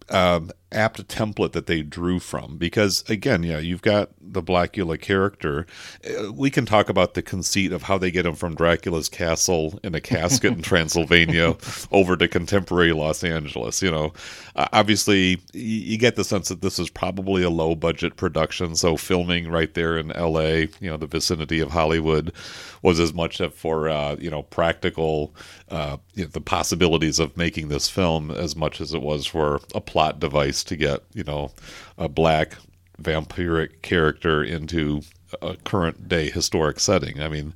[0.09, 5.65] um, apt template that they drew from because again, yeah, you've got the Blackula character.
[6.07, 9.79] Uh, We can talk about the conceit of how they get him from Dracula's castle
[9.83, 11.55] in a casket in Transylvania
[11.91, 13.81] over to contemporary Los Angeles.
[13.81, 14.13] You know,
[14.55, 18.97] uh, obviously, you get the sense that this is probably a low budget production, so
[18.97, 22.33] filming right there in L.A., you know, the vicinity of Hollywood,
[22.81, 25.33] was as much for uh, you know practical
[25.69, 29.59] uh, you know, the possibilities of making this film as much as it was for
[29.73, 31.51] a plot device to get you know
[31.97, 32.55] a black
[33.01, 35.01] vampiric character into
[35.41, 37.21] a current day historic setting.
[37.21, 37.53] I mean,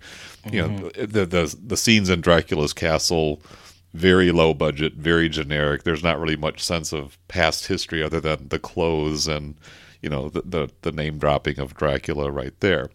[0.51, 3.41] you know, the the the scenes in Dracula's castle
[3.93, 5.83] very low budget, very generic.
[5.83, 9.55] There's not really much sense of past history other than the clothes and
[10.01, 12.89] you know the the, the name dropping of Dracula right there.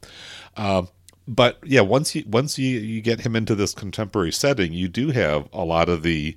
[0.57, 0.89] Um,
[1.27, 5.11] but yeah, once you once you, you get him into this contemporary setting, you do
[5.11, 6.37] have a lot of the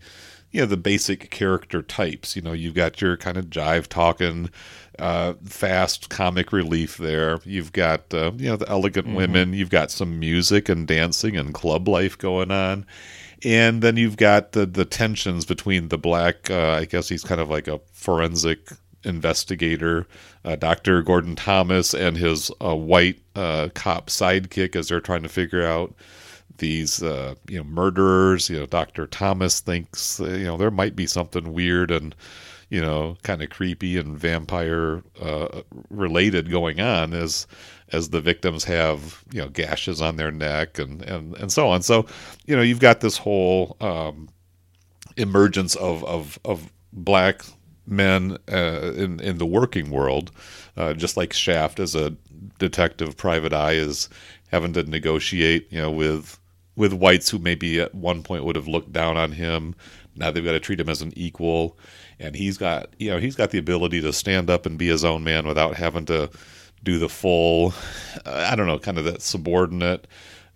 [0.51, 2.35] you know the basic character types.
[2.35, 4.49] You know, you've got your kind of jive talking,
[4.99, 7.39] uh, fast comic relief there.
[7.43, 9.53] You've got uh, you know the elegant women.
[9.53, 12.85] You've got some music and dancing and club life going on,
[13.43, 16.49] and then you've got the the tensions between the black.
[16.49, 18.69] Uh, I guess he's kind of like a forensic
[19.03, 20.07] investigator,
[20.43, 25.29] uh, Doctor Gordon Thomas, and his uh, white uh, cop sidekick as they're trying to
[25.29, 25.93] figure out
[26.57, 28.49] these uh, you know murderers.
[28.49, 32.15] You know, Doctor Thomas thinks you know there might be something weird and
[32.69, 37.47] you know kind of creepy and vampire uh, related going on as
[37.91, 41.81] as the victims have you know gashes on their neck and and and so on.
[41.81, 42.05] So
[42.45, 44.29] you know you've got this whole um,
[45.15, 47.41] emergence of of of black
[47.85, 50.31] men uh, in in the working world,
[50.75, 52.15] uh, just like Shaft as a
[52.59, 54.09] detective private eye is
[54.49, 56.39] having to negotiate, you know, with
[56.77, 59.75] with whites who maybe at one point would have looked down on him.
[60.15, 61.77] Now they've got to treat him as an equal,
[62.19, 65.03] and he's got you know he's got the ability to stand up and be his
[65.03, 66.29] own man without having to
[66.83, 67.73] do the full,
[68.25, 70.07] uh, I don't know, kind of that subordinate.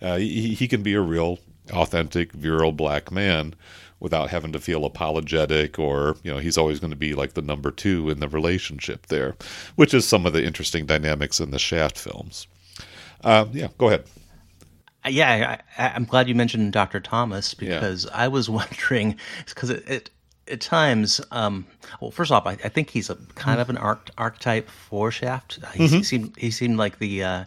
[0.01, 1.39] Uh, he, he can be a real,
[1.71, 3.53] authentic, virile black man
[3.99, 7.41] without having to feel apologetic or, you know, he's always going to be like the
[7.41, 9.36] number two in the relationship there,
[9.75, 12.47] which is some of the interesting dynamics in the Shaft films.
[13.23, 14.05] Uh, yeah, go ahead.
[15.08, 17.00] Yeah, I, am glad you mentioned Dr.
[17.00, 18.12] Thomas because yeah.
[18.14, 19.16] I was wondering
[19.48, 20.10] because it, it,
[20.48, 21.66] at times, um,
[22.00, 25.60] well, first off, I, I, think he's a kind of an arch, archetype for Shaft.
[25.74, 25.96] He, mm-hmm.
[25.98, 27.46] he seemed he seemed like the uh,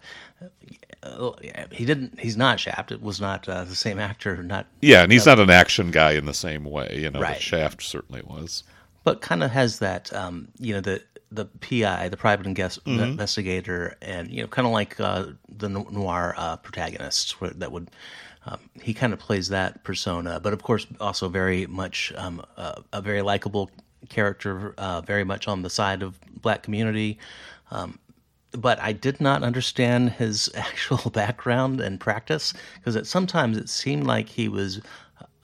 [1.02, 1.32] uh,
[1.70, 2.90] he didn't he's not Shaft.
[2.90, 4.42] It was not uh, the same actor.
[4.42, 6.98] Not yeah, and he's uh, not an action guy in the same way.
[6.98, 7.40] You know, right.
[7.40, 8.64] Shaft certainly was,
[9.04, 11.02] but kind of has that um, you know the
[11.34, 13.00] the PI, the private mm-hmm.
[13.00, 17.90] investigator, and you know, kind of like uh, the noir uh, protagonists that would
[18.46, 22.82] um, he kind of plays that persona, but of course, also very much um, uh,
[22.92, 23.70] a very likable
[24.10, 27.18] character, uh, very much on the side of black community.
[27.70, 27.98] Um,
[28.52, 34.28] but I did not understand his actual background and practice because sometimes it seemed like
[34.28, 34.80] he was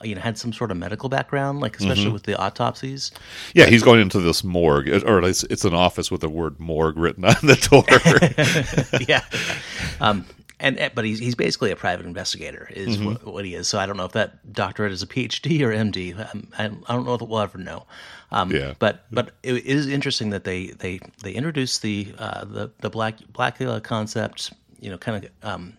[0.03, 2.13] you know had some sort of medical background like especially mm-hmm.
[2.13, 3.11] with the autopsies
[3.53, 6.97] yeah he's going into this morgue or it's, it's an office with the word morgue
[6.97, 9.23] written on the door yeah
[9.99, 10.25] um,
[10.61, 13.05] and but he's he's basically a private investigator is mm-hmm.
[13.07, 13.67] what, what, he is.
[13.67, 16.13] So I don't know if that doctorate is a PhD or MD.
[16.33, 17.85] Um, I, I don't know if we'll ever know.
[18.31, 18.73] Um, yeah.
[18.79, 23.17] But but it is interesting that they they they introduce the uh, the the black
[23.33, 24.53] Blackula concept.
[24.79, 25.73] You know, kind of um,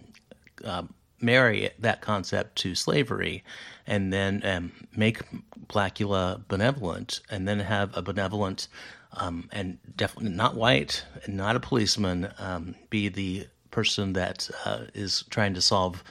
[0.64, 0.82] uh,
[1.20, 3.44] marry that concept to slavery,
[3.86, 5.20] and then um, make
[5.66, 8.68] Blackula benevolent, and then have a benevolent.
[9.14, 14.84] Um, and definitely not white and not a policeman, um, be the person that uh,
[14.94, 16.02] is trying to solve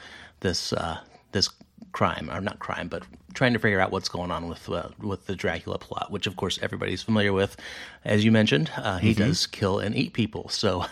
[0.41, 0.99] this uh,
[1.31, 1.49] this
[1.93, 3.03] crime, or not crime, but
[3.33, 6.35] trying to figure out what's going on with uh, with the Dracula plot, which of
[6.35, 7.55] course everybody's familiar with.
[8.03, 9.23] As you mentioned, uh, he mm-hmm.
[9.23, 10.49] does kill and eat people.
[10.49, 10.85] So,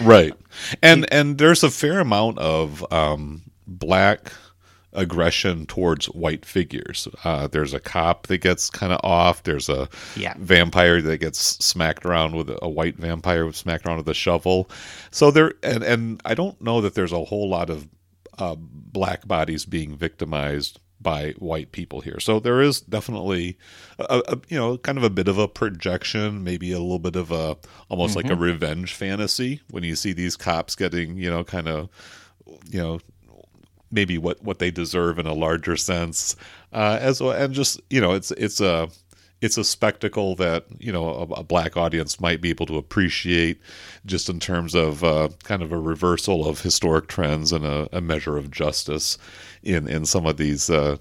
[0.00, 0.32] right,
[0.82, 4.32] and he, and there's a fair amount of um, black
[4.96, 7.06] aggression towards white figures.
[7.22, 9.42] Uh, there's a cop that gets kind of off.
[9.44, 10.34] There's a yeah.
[10.38, 14.68] vampire that gets smacked around with a, white vampire smacked around with a shovel.
[15.10, 17.88] So there, and and I don't know that there's a whole lot of
[18.38, 22.18] uh, black bodies being victimized by white people here.
[22.18, 23.58] So there is definitely
[23.98, 27.16] a, a, you know kind of a bit of a projection, maybe a little bit
[27.16, 27.56] of a
[27.88, 28.28] almost mm-hmm.
[28.28, 31.88] like a revenge fantasy when you see these cops getting you know kind of
[32.68, 32.98] you know
[33.90, 36.36] maybe what what they deserve in a larger sense
[36.72, 38.88] uh, as well and just you know it's it's a
[39.42, 43.60] it's a spectacle that you know a, a black audience might be able to appreciate
[44.04, 48.00] just in terms of uh, kind of a reversal of historic trends and a, a
[48.00, 49.18] measure of justice
[49.62, 50.96] in in some of these uh,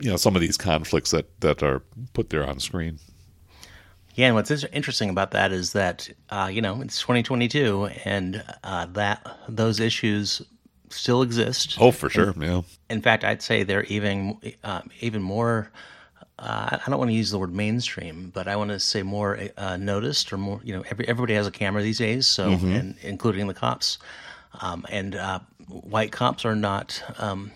[0.00, 1.82] you know some of these conflicts that that are
[2.12, 2.98] put there on screen.
[4.14, 8.86] Yeah, and what's interesting about that is that uh, you know it's 2022, and uh,
[8.92, 10.42] that those issues
[10.92, 11.76] still exist.
[11.80, 12.30] Oh, for sure.
[12.30, 12.62] In, yeah.
[12.90, 15.70] In fact, I'd say they're even uh, even more.
[16.38, 19.38] Uh, I don't want to use the word mainstream, but I want to say more
[19.56, 20.60] uh, noticed or more.
[20.64, 22.72] You know, every, everybody has a camera these days, so mm-hmm.
[22.72, 23.98] and including the cops.
[24.60, 27.52] Um, and uh, white cops are not um,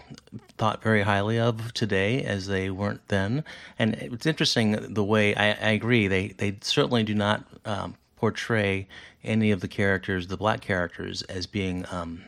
[0.57, 3.45] thought very highly of today as they weren't then.
[3.79, 6.07] And it's interesting the way I, I agree.
[6.07, 8.89] They they certainly do not um, portray
[9.25, 12.23] any of the characters, the black characters, as being um,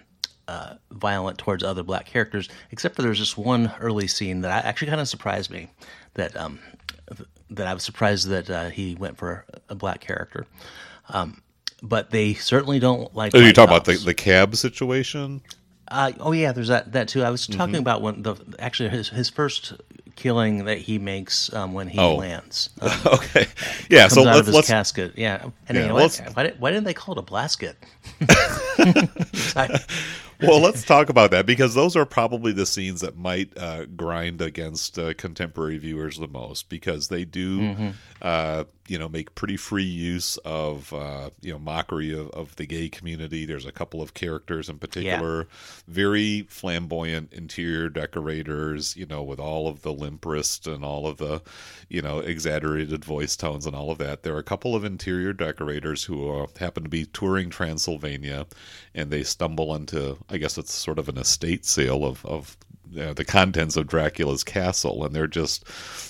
[0.49, 4.89] uh, violent towards other black characters, except for there's this one early scene that actually
[4.89, 5.69] kind of surprised me.
[6.15, 6.59] That um,
[7.51, 10.47] that I was surprised that uh, he went for a black character.
[11.11, 11.43] Um,
[11.83, 13.35] but they certainly don't like.
[13.35, 15.43] Oh, you talking about the, the cab situation?
[15.87, 17.23] Uh, oh yeah, there's that that too.
[17.23, 17.81] I was talking mm-hmm.
[17.81, 19.75] about when the actually his his first
[20.17, 22.17] killing that he makes um, when he oh.
[22.17, 22.71] lands.
[22.81, 23.47] Um, okay,
[23.91, 24.09] yeah.
[24.09, 25.13] so let's, let's casket.
[25.17, 27.77] Yeah, and yeah, why, why, why, didn't they call it a blasket?
[30.41, 34.41] well, let's talk about that because those are probably the scenes that might uh, grind
[34.41, 37.91] against uh, contemporary viewers the most because they do, mm-hmm.
[38.23, 42.67] uh, you know, make pretty free use of, uh, you know, mockery of, of, the
[42.67, 43.45] gay community.
[43.45, 45.45] There's a couple of characters in particular, yeah.
[45.87, 51.19] very flamboyant interior decorators, you know, with all of the limp wrist and all of
[51.19, 51.43] the,
[51.89, 54.23] you know, exaggerated voice tones and all of that.
[54.23, 58.47] There are a couple of interior decorators who uh, happen to be touring Transylvania
[58.95, 62.57] and they stumble into, I guess it's sort of an estate sale of, of
[62.99, 65.65] uh, the contents of Dracula's castle, and they're just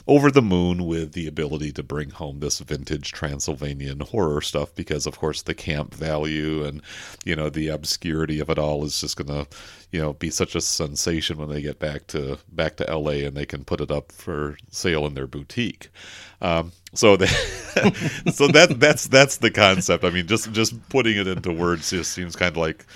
[0.06, 5.06] over the moon with the ability to bring home this vintage Transylvanian horror stuff because,
[5.06, 6.82] of course, the camp value and
[7.24, 9.46] you know the obscurity of it all is just going to
[9.90, 13.24] you know be such a sensation when they get back to back to L.A.
[13.24, 15.90] and they can put it up for sale in their boutique.
[16.40, 17.26] Um, so they,
[18.32, 20.04] so that that's that's the concept.
[20.04, 22.86] I mean, just just putting it into words just seems kind of like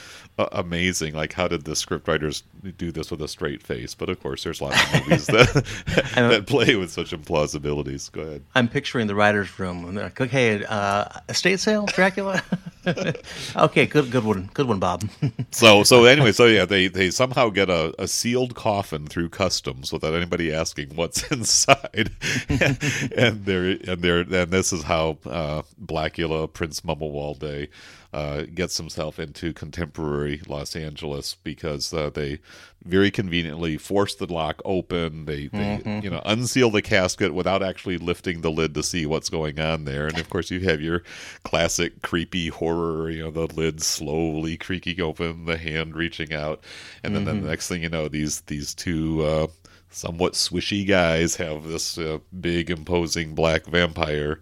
[0.52, 1.14] amazing.
[1.14, 2.42] Like, how did the scriptwriters
[2.76, 3.94] do this with a straight face?
[3.94, 5.64] But of course, there's lots of movies that
[6.14, 8.10] that play with such implausibilities.
[8.10, 8.42] Go ahead.
[8.54, 12.42] I'm picturing the writers' room, and they're like, "Okay, uh, estate sale, Dracula."
[13.56, 15.08] okay, good, good one, good one, Bob.
[15.50, 19.92] so, so anyway, so yeah, they they somehow get a, a sealed coffin through customs
[19.92, 22.10] without anybody asking what's inside,
[22.48, 27.68] and they're and they're and this is how uh, Blackula, Prince Mamuwalde
[28.12, 32.40] uh, gets himself into contemporary Los Angeles because uh, they
[32.84, 35.24] very conveniently force the lock open.
[35.24, 36.04] They, they mm-hmm.
[36.04, 39.84] you know unseal the casket without actually lifting the lid to see what's going on
[39.84, 40.06] there.
[40.06, 41.02] And of course, you have your
[41.44, 43.08] classic creepy horror.
[43.08, 46.62] You know, the lid slowly creaking open, the hand reaching out,
[47.02, 47.34] and then, mm-hmm.
[47.34, 49.22] then the next thing you know, these these two.
[49.24, 49.46] Uh,
[49.94, 54.40] somewhat swishy guys have this uh, big imposing black vampire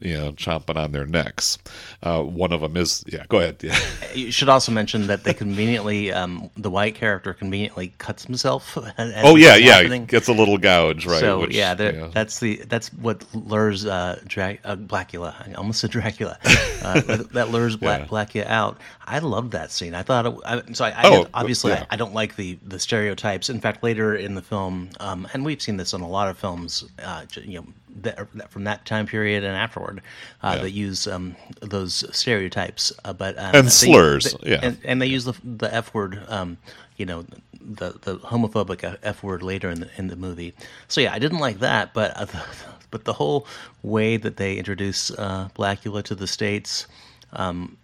[0.00, 1.58] you know, chomping on their necks.
[2.02, 3.56] Uh, one of them is, yeah, go ahead.
[3.62, 3.78] Yeah.
[4.12, 8.76] You should also mention that they conveniently, um, the white character conveniently cuts himself.
[8.98, 11.20] oh yeah, yeah, gets a little gouge, right?
[11.20, 15.48] So which, yeah, yeah, that's the that's what lures uh, Dra- uh, Blackula.
[15.48, 16.38] I almost said Dracula.
[16.80, 18.06] Uh, that lures Black, yeah.
[18.06, 18.78] Blackula out.
[19.04, 19.94] I loved that scene.
[19.94, 20.86] I thought it, I, so.
[20.86, 21.84] I, I oh, obviously yeah.
[21.90, 23.50] I, I, don't like the the stereotypes.
[23.50, 26.38] In fact, later in the film, um, and we've seen this in a lot of
[26.38, 27.66] films, uh, you know,
[28.02, 30.02] that, from that time period and afterward
[30.42, 30.62] uh, yeah.
[30.62, 32.92] that use um, those stereotypes.
[33.04, 36.22] Uh, but um, and slurs, they, yeah, and, and, they use the the f word.
[36.28, 36.58] Um,
[36.96, 37.24] you know,
[37.60, 40.54] the the homophobic f word later in the in the movie.
[40.88, 42.26] So yeah, I didn't like that, but uh,
[42.90, 43.46] but the whole
[43.82, 46.86] way that they introduce uh, Blackula to the states.
[47.32, 47.76] Um,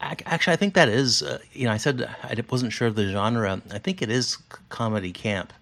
[0.00, 3.08] actually, I think that is, uh, you know, I said I wasn't sure of the
[3.08, 3.60] genre.
[3.72, 4.36] I think it is
[4.68, 5.52] comedy camp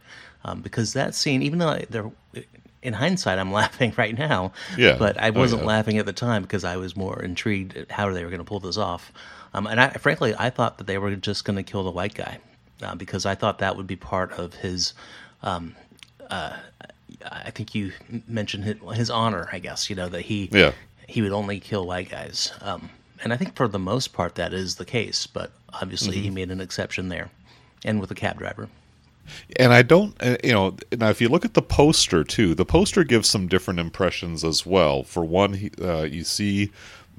[0.45, 2.11] um, because that scene, even though there
[2.87, 4.53] in hindsight, I'm laughing right now.
[4.79, 4.97] Yeah.
[4.97, 5.69] But I wasn't oh, yeah.
[5.69, 8.45] laughing at the time because I was more intrigued at how they were going to
[8.45, 9.13] pull this off.
[9.53, 12.15] Um, and I, frankly, I thought that they were just going to kill the white
[12.15, 12.39] guy
[12.83, 14.95] uh, because I thought that would be part of his.
[15.43, 15.75] Um,
[16.31, 16.57] uh,
[17.25, 17.93] I think you
[18.29, 19.49] mentioned his, his, honor.
[19.53, 20.73] I guess you know that he yeah.
[21.07, 22.53] he would only kill white guys.
[22.61, 22.91] Um,
[23.23, 25.27] and I think for the most part that is the case.
[25.27, 26.25] But obviously, mm-hmm.
[26.25, 27.31] he made an exception there,
[27.85, 28.69] and with the cab driver.
[29.57, 32.65] And I don't, uh, you know, now if you look at the poster too, the
[32.65, 35.03] poster gives some different impressions as well.
[35.03, 36.71] For one, uh, you see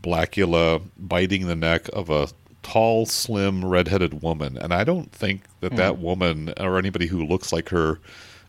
[0.01, 2.29] Blackula biting the neck of a
[2.63, 5.77] tall, slim, redheaded woman, and I don't think that mm.
[5.77, 6.01] that hmm.
[6.01, 7.99] woman or anybody who looks like her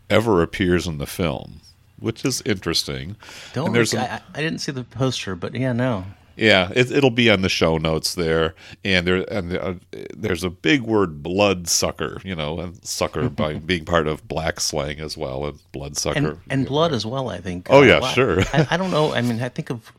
[0.09, 1.61] ever appears in the film,
[1.99, 3.15] which is interesting.
[3.53, 3.71] Don't.
[3.71, 6.05] Look, I, I didn't see the poster, but yeah, no.
[6.39, 9.73] Yeah, it, will be on the show notes there, and there and uh,
[10.15, 14.59] there's a big word blood sucker, you know, and sucker by being part of black
[14.61, 17.29] slang as well, and blood sucker and, and blood as well.
[17.29, 17.67] I think.
[17.69, 18.41] Oh uh, yeah, sure.
[18.53, 19.13] I, I, don't know.
[19.13, 19.91] I mean, I think of.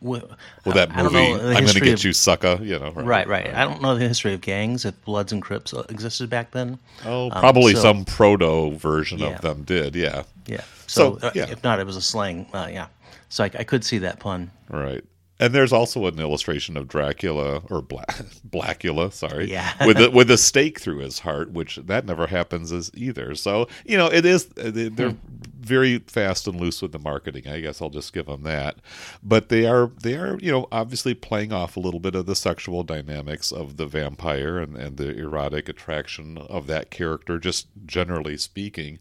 [0.00, 0.22] Well,
[0.64, 2.58] that movie, I'm going to get of, you, sucker.
[2.62, 5.42] You know, right, right, right, I don't know the history of gangs if Bloods and
[5.42, 6.78] Crips existed back then.
[7.04, 9.34] Oh, um, probably so, some proto version yeah.
[9.34, 9.94] of them did.
[9.94, 10.62] Yeah, yeah.
[10.86, 11.50] So, so uh, yeah.
[11.50, 12.46] if not, it was a slang.
[12.54, 12.86] Uh, yeah.
[13.28, 14.50] So I, I could see that pun.
[14.70, 15.04] Right.
[15.44, 18.06] And there's also an illustration of Dracula or Bla-
[18.48, 19.74] Blackula, sorry, yeah.
[19.86, 23.34] with a, with a stake through his heart, which that never happens as either.
[23.34, 25.16] So you know, it is they're hmm.
[25.60, 27.46] very fast and loose with the marketing.
[27.46, 28.76] I guess I'll just give them that.
[29.22, 32.34] But they are they are you know obviously playing off a little bit of the
[32.34, 38.38] sexual dynamics of the vampire and and the erotic attraction of that character, just generally
[38.38, 38.98] speaking.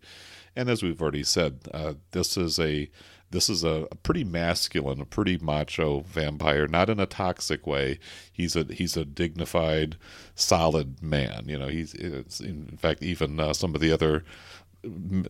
[0.57, 2.89] And as we've already said, uh, this is a
[3.34, 7.99] this is a, a, pretty masculine, a pretty macho vampire, not in a toxic way.
[8.31, 9.97] He's a he's a dignified,
[10.36, 11.45] solid man.
[11.47, 14.23] You know, he's in fact even uh, some of the other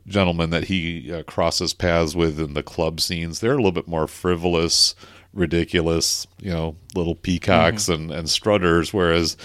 [0.05, 3.87] gentlemen that he uh, crosses paths with in the club scenes, they're a little bit
[3.87, 4.95] more frivolous,
[5.33, 6.27] ridiculous.
[6.41, 7.93] You know, little peacocks mm-hmm.
[7.93, 9.37] and and strutters, whereas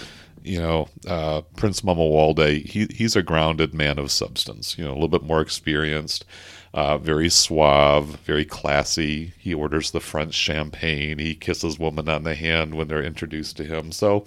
[0.43, 4.77] you know, uh, Prince Mamuwalde, he he's a grounded man of substance.
[4.77, 6.25] You know, a little bit more experienced,
[6.73, 9.33] uh, very suave, very classy.
[9.37, 11.17] He orders the French champagne.
[11.19, 13.91] He kisses women on the hand when they're introduced to him.
[13.91, 14.25] So,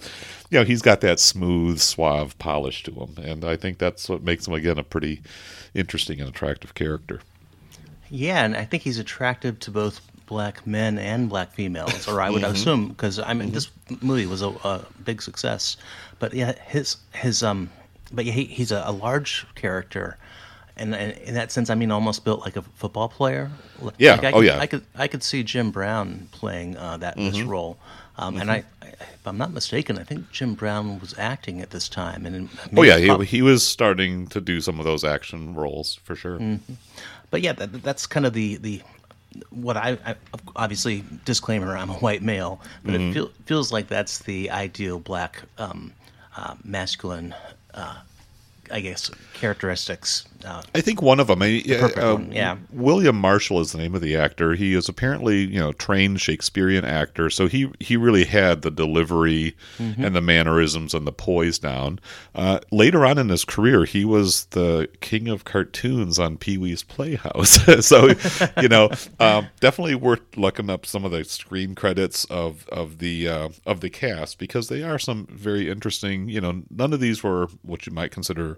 [0.49, 4.23] you know, he's got that smooth, suave polish to him, and I think that's what
[4.23, 5.21] makes him again a pretty
[5.73, 7.21] interesting and attractive character.
[8.09, 12.29] Yeah, and I think he's attractive to both black men and black females, or I
[12.29, 12.53] would mm-hmm.
[12.53, 13.55] assume, because I mean, mm-hmm.
[13.55, 13.71] this
[14.01, 15.77] movie was a, a, big success.
[16.19, 17.69] But yeah, his his um,
[18.11, 20.17] but yeah, he, he's a, a large character,
[20.75, 23.51] and, and, in that sense, I mean, almost built like a football player.
[23.97, 24.15] Yeah.
[24.15, 24.59] Like oh yeah.
[24.59, 27.31] I could I could see Jim Brown playing uh, that mm-hmm.
[27.31, 27.77] this role.
[28.17, 31.71] Um, and I, I, if I'm not mistaken, I think Jim Brown was acting at
[31.71, 32.25] this time.
[32.25, 36.15] And oh yeah, he, he was starting to do some of those action roles for
[36.15, 36.37] sure.
[36.37, 36.73] Mm-hmm.
[37.31, 38.81] But yeah, that, that's kind of the the
[39.49, 40.15] what I, I,
[40.55, 43.09] obviously disclaimer I'm a white male, but mm-hmm.
[43.09, 45.91] it feel, feels like that's the ideal black um,
[46.37, 47.33] uh, masculine
[47.73, 48.01] uh,
[48.71, 50.25] I guess characteristics.
[50.45, 51.41] Uh, I think one of them.
[51.41, 52.57] I, uh, one, yeah.
[52.71, 54.55] William Marshall is the name of the actor.
[54.55, 59.55] He is apparently you know trained Shakespearean actor, so he he really had the delivery
[59.77, 60.03] mm-hmm.
[60.03, 61.99] and the mannerisms and the poise down.
[62.35, 66.83] Uh, later on in his career, he was the king of cartoons on Pee Wee's
[66.83, 67.59] Playhouse.
[67.85, 68.09] so
[68.61, 68.89] you know,
[69.19, 73.81] um, definitely worth looking up some of the screen credits of of the uh, of
[73.81, 76.27] the cast because they are some very interesting.
[76.27, 78.52] You know, none of these were what you might consider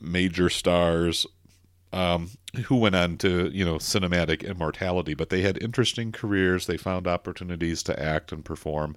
[0.00, 1.26] major stars
[1.92, 2.30] um,
[2.64, 6.66] who went on to you know cinematic immortality, but they had interesting careers.
[6.66, 8.96] They found opportunities to act and perform,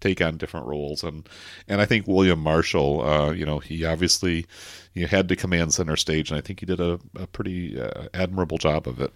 [0.00, 1.28] take on different roles, and
[1.68, 4.46] and I think William Marshall, uh, you know, he obviously
[4.92, 8.08] you had to command center stage, and I think he did a, a pretty uh,
[8.12, 9.12] admirable job of it.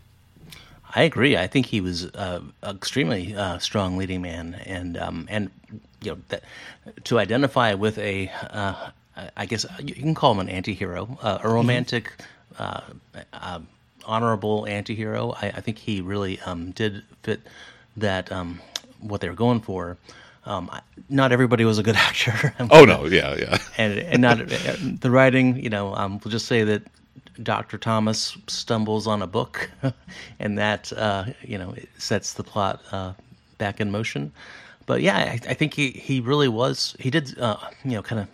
[0.95, 1.37] I agree.
[1.37, 5.51] I think he was uh, extremely uh, strong leading man, and um, and
[6.03, 6.45] you know that
[7.05, 8.91] to identify with a uh,
[9.37, 11.49] I guess you can call him an anti-hero, uh, a mm-hmm.
[11.49, 12.13] romantic,
[12.59, 12.81] uh,
[13.33, 13.61] uh,
[14.05, 15.35] honorable anti-hero.
[15.41, 17.41] I, I, think he really um, did fit
[17.97, 18.61] that um,
[19.01, 19.97] what they were going for.
[20.47, 20.71] Um,
[21.11, 22.55] not everybody was a good actor.
[22.71, 25.63] oh no, yeah, yeah, and and not uh, the writing.
[25.63, 26.83] You know, um, we'll just say that
[27.43, 27.79] Dr.
[27.79, 29.71] Thomas stumbles on a book,
[30.39, 33.13] and that uh, you know sets the plot uh,
[33.59, 34.33] back in motion.
[34.87, 36.97] But yeah, I, I, think he, he really was.
[36.99, 38.29] He did uh, you know kind of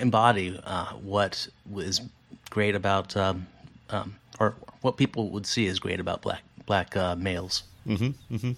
[0.00, 2.00] embody uh, what was
[2.50, 3.46] great about, um,
[3.90, 7.64] um, or what people would see as great about black black uh, males.
[7.86, 8.52] Mm-hmm, mm-hmm.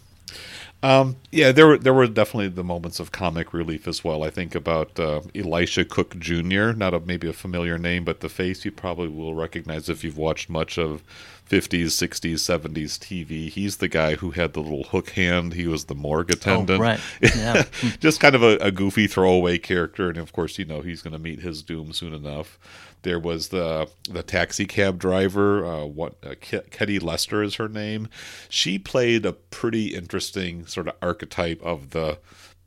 [0.82, 4.22] Um, yeah, there were there were definitely the moments of comic relief as well.
[4.22, 6.72] I think about uh, Elisha Cook Jr.
[6.72, 10.18] Not a maybe a familiar name, but the face you probably will recognize if you've
[10.18, 11.02] watched much of
[11.48, 13.48] 50s, 60s, 70s TV.
[13.48, 15.54] He's the guy who had the little hook hand.
[15.54, 16.80] He was the morgue attendant.
[16.80, 17.00] Oh, right.
[17.20, 17.64] Yeah.
[18.00, 20.08] Just kind of a, a, goofy throwaway character.
[20.08, 22.58] And of course, you know, he's going to meet his doom soon enough.
[23.06, 25.64] There was the the taxi cab driver.
[25.64, 28.08] Uh, what uh, Ketty Lester is her name.
[28.48, 32.18] She played a pretty interesting sort of archetype of the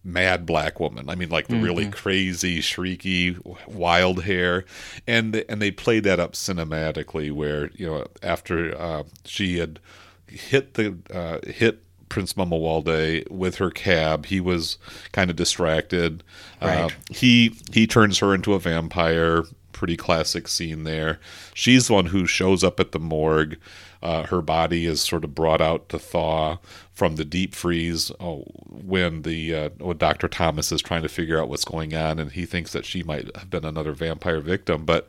[0.01, 1.09] mad black woman.
[1.09, 1.63] I mean, like the mm-hmm.
[1.65, 3.37] really crazy, shrieky,
[3.67, 4.63] wild hair,
[5.05, 9.81] and and they played that up cinematically, where you know after uh, she had
[10.25, 14.77] hit the uh, hit Prince Mamuwalde with her cab, he was
[15.11, 16.23] kind of distracted.
[16.61, 16.79] Uh, right.
[16.79, 19.43] Uh, he he turns her into a vampire.
[19.80, 21.21] Pretty classic scene there.
[21.53, 23.57] She's the one who shows up at the morgue.
[24.03, 26.57] Uh, her body is sort of brought out to thaw
[26.91, 30.27] from the deep freeze oh, when the uh, when Dr.
[30.27, 33.34] Thomas is trying to figure out what's going on, and he thinks that she might
[33.38, 34.84] have been another vampire victim.
[34.84, 35.07] But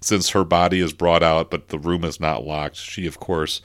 [0.00, 3.62] since her body is brought out, but the room is not locked, she of course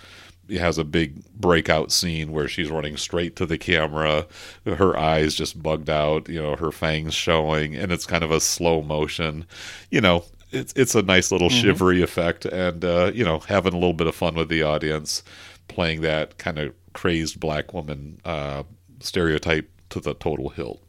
[0.50, 4.28] has a big breakout scene where she's running straight to the camera,
[4.66, 8.40] her eyes just bugged out, you know, her fangs showing, and it's kind of a
[8.40, 9.46] slow motion.
[9.90, 11.62] You know, it's it's a nice little mm-hmm.
[11.62, 15.24] shivery effect, and uh, you know, having a little bit of fun with the audience,
[15.68, 18.64] playing that kind of crazed black woman uh,
[19.00, 20.82] stereotype to the total hilt.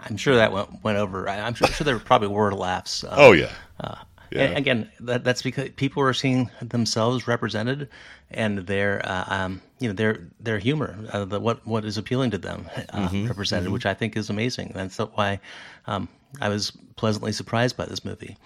[0.00, 1.28] I'm sure that went went over.
[1.28, 3.04] I'm sure, sure there probably were laughs.
[3.04, 3.52] Uh, oh yeah.
[3.80, 3.96] Uh,
[4.30, 4.42] yeah.
[4.42, 7.88] again, that, that's because people are seeing themselves represented,
[8.30, 12.32] and their uh, um, you know their their humor, uh, the, what what is appealing
[12.32, 13.74] to them uh, mm-hmm, represented, mm-hmm.
[13.74, 14.72] which I think is amazing.
[14.74, 15.40] That's why
[15.86, 16.08] um,
[16.40, 18.36] I was pleasantly surprised by this movie.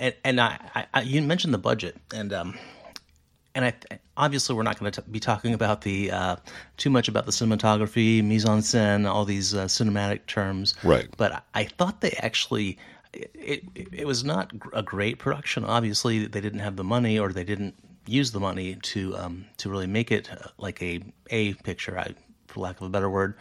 [0.00, 2.58] And, and I, I, you mentioned the budget, and um,
[3.54, 3.74] and I
[4.16, 6.36] obviously we're not going to be talking about the uh,
[6.78, 10.74] too much about the cinematography, mise en scène, all these uh, cinematic terms.
[10.82, 11.06] Right.
[11.18, 12.78] But I, thought they actually
[13.12, 15.66] it, it, it was not a great production.
[15.66, 17.74] Obviously, they didn't have the money, or they didn't
[18.06, 22.14] use the money to um, to really make it uh, like a a picture, I,
[22.46, 23.34] for lack of a better word.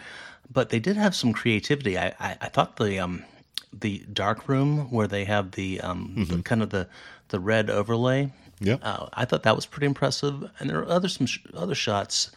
[0.51, 1.97] But they did have some creativity.
[1.97, 3.24] I I, I thought the um,
[3.72, 6.88] the dark room where they have the, um, the kind of the
[7.30, 8.32] the red overlay.
[8.59, 8.78] Yeah.
[8.82, 12.32] Uh, I thought that was pretty impressive, and there are other some sh- other shots,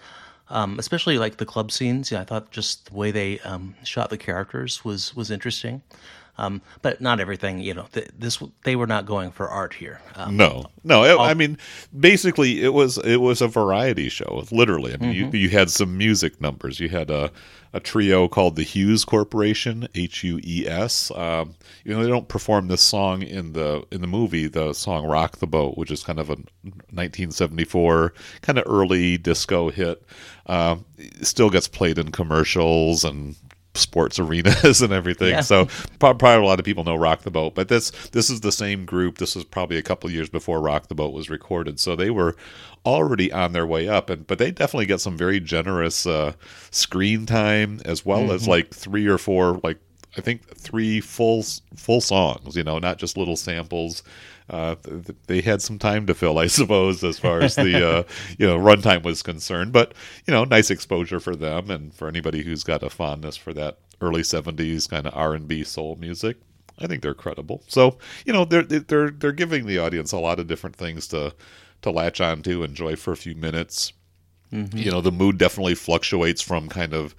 [0.51, 2.11] um, especially like the club scenes.
[2.13, 5.83] Yeah, I thought just the way they um, shot the characters was was interesting.
[6.39, 7.87] Um, but not everything, you know.
[7.93, 10.01] Th- this they were not going for art here.
[10.17, 11.05] Um, No, no.
[11.05, 11.59] It, I mean,
[11.99, 14.43] basically, it was it was a variety show.
[14.51, 15.35] Literally, I mean, Mm-hmm.
[15.37, 16.81] you, you had some music numbers.
[16.81, 17.31] You had a
[17.75, 21.11] a trio called the Hues Corporation, H U E S.
[21.15, 21.55] Um,
[21.85, 24.47] you know, they don't perform this song in the in the movie.
[24.49, 26.37] The song "Rock the Boat," which is kind of a
[27.17, 28.13] 1974
[28.43, 30.03] kind of early disco hit,
[30.47, 30.85] um,
[31.23, 33.37] still gets played in commercials and
[33.75, 35.31] sports arenas and everything.
[35.31, 35.41] Yeah.
[35.41, 35.67] So
[35.99, 38.85] probably a lot of people know Rock the Boat, but this this is the same
[38.85, 39.19] group.
[39.19, 42.37] This was probably a couple years before Rock the Boat was recorded, so they were
[42.85, 44.11] already on their way up.
[44.11, 46.33] And but they definitely get some very generous uh,
[46.71, 49.79] screen time as well as like three or four like.
[50.15, 51.43] I think three full
[51.75, 54.03] full songs, you know, not just little samples.
[54.51, 57.89] Uh, th- th- they had some time to fill, I suppose, as far as the
[57.89, 58.03] uh,
[58.39, 59.73] you know runtime was concerned.
[59.73, 59.95] But
[60.27, 63.79] you know, nice exposure for them and for anybody who's got a fondness for that
[64.01, 66.39] early '70s kind of R&B soul music.
[66.79, 67.63] I think they're credible.
[67.69, 71.35] So you know, they're they're they're giving the audience a lot of different things to
[71.83, 73.93] to latch on to, enjoy for a few minutes.
[74.85, 77.15] You know, the mood definitely fluctuates from kind of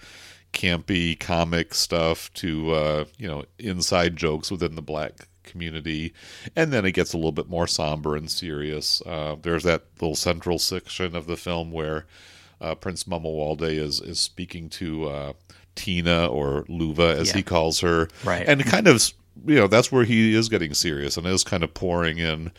[0.54, 6.14] campy comic stuff to uh, you know inside jokes within the black community,
[6.56, 9.02] and then it gets a little bit more somber and serious.
[9.06, 12.06] Uh, there's that little central section of the film where
[12.62, 15.34] uh, Prince Mamuwalde is is speaking to uh,
[15.76, 17.38] Tina or Luva as Yeah.
[17.38, 18.48] he calls her, Right.
[18.48, 19.02] And kind of
[19.46, 22.52] you know that's where he is getting serious and is kind of pouring in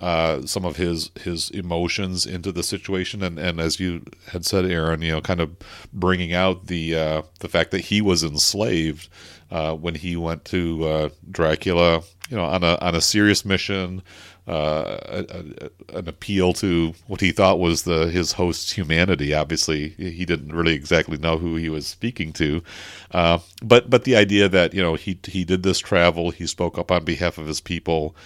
[0.00, 4.64] uh, some of his his emotions into the situation, and, and as you had said,
[4.64, 5.56] Aaron, you know, kind of
[5.92, 9.08] bringing out the uh, the fact that he was enslaved
[9.50, 14.02] uh, when he went to uh, Dracula, you know, on a on a serious mission,
[14.48, 19.34] uh, a, a, an appeal to what he thought was the his host's humanity.
[19.34, 22.62] Obviously, he didn't really exactly know who he was speaking to,
[23.12, 26.78] uh, but but the idea that you know he he did this travel, he spoke
[26.78, 28.16] up on behalf of his people,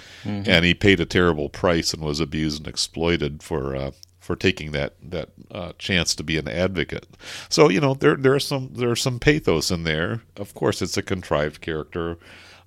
[0.47, 3.75] and he paid a terrible price and was abused and exploited for.
[3.75, 7.09] Uh, for taking that that uh, chance to be an advocate,
[7.49, 10.23] so you know there there are some there's some pathos in there.
[10.37, 12.19] Of course, it's a contrived character,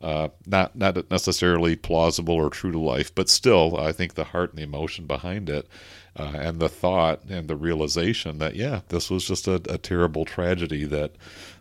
[0.06, 4.52] uh, not not necessarily plausible or true to life, but still, I think the heart
[4.52, 5.68] and the emotion behind it,
[6.16, 10.24] uh, and the thought and the realization that yeah, this was just a, a terrible
[10.24, 11.16] tragedy that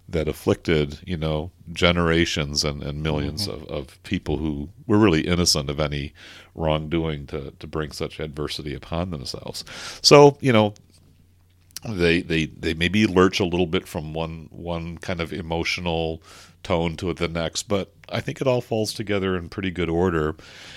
[0.07, 5.71] that afflicted you know generations and, and 1000000s of, of people who were really innocent
[5.71, 6.13] of any
[6.55, 9.65] wrongdoing to to bring such adversity upon themselves.
[10.03, 10.75] So you know
[11.85, 16.23] they they they maybe lurch a little bit from one one kind of emotional
[16.63, 20.35] tone to the next but i think it all falls together in pretty good order.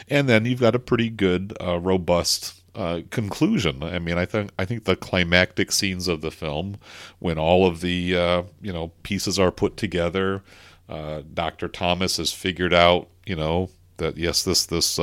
[0.09, 3.83] And then you've got a pretty good uh, robust uh, conclusion.
[3.83, 6.77] I mean i think i think the climactic scenes of the film
[7.19, 10.43] when all of the uh, you know pieces are put together
[10.89, 14.99] uh, dr thomas has figured out you know that yes this this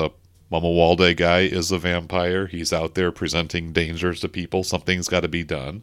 [0.55, 2.47] uh, Mamuwalde guy is a vampire.
[2.47, 4.65] He's out there presenting dangers to people.
[4.65, 5.83] Something's got to be done.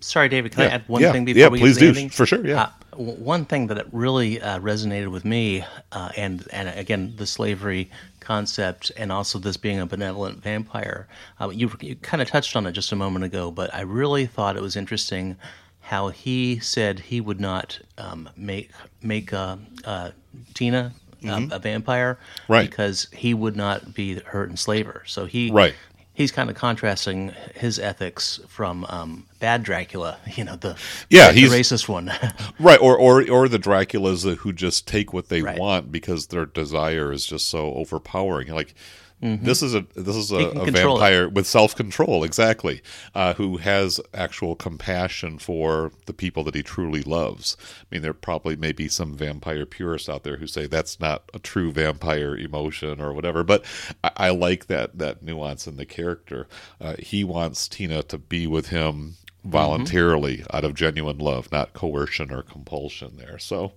[0.00, 0.52] Sorry, David.
[0.52, 1.98] Can I add one yeah, thing before yeah, we please get to the do.
[1.98, 2.10] ending?
[2.10, 2.62] For sure, yeah.
[2.62, 7.26] Uh, w- one thing that really uh, resonated with me, uh, and and again the
[7.26, 7.90] slavery
[8.20, 11.06] concept, and also this being a benevolent vampire.
[11.40, 14.26] Uh, you you kind of touched on it just a moment ago, but I really
[14.26, 15.36] thought it was interesting
[15.80, 18.70] how he said he would not um, make
[19.02, 20.10] make uh, uh,
[20.54, 20.92] Tina.
[21.28, 22.52] Um, a vampire, Mm-hmm.
[22.52, 22.70] Right.
[22.70, 25.02] Because he would not be her enslaver.
[25.06, 25.74] So he, Right.
[26.14, 30.76] he's kind of contrasting his ethics from um, bad Dracula, you know, the
[31.10, 32.12] Yeah, the he's- racist one.
[32.58, 35.58] Right, or or or the Draculas who just take what they Right.
[35.58, 38.48] want because their desire is just so overpowering.
[38.48, 38.74] Like
[39.20, 40.60] this is a this is a, Mm-hmm.
[40.60, 41.00] a control it.
[41.00, 42.82] vampire with self control, exactly,
[43.14, 47.56] uh, who has actual compassion for the people that he truly loves.
[47.80, 51.30] I mean, there probably may be some vampire purists out there who say that's not
[51.32, 53.64] a true vampire emotion or whatever, but
[54.04, 56.46] I, I like that that nuance in the character.
[56.80, 59.14] Uh, he wants Tina to be with him
[59.44, 63.38] voluntarily out of genuine love, not coercion or compulsion there.
[63.38, 63.72] So,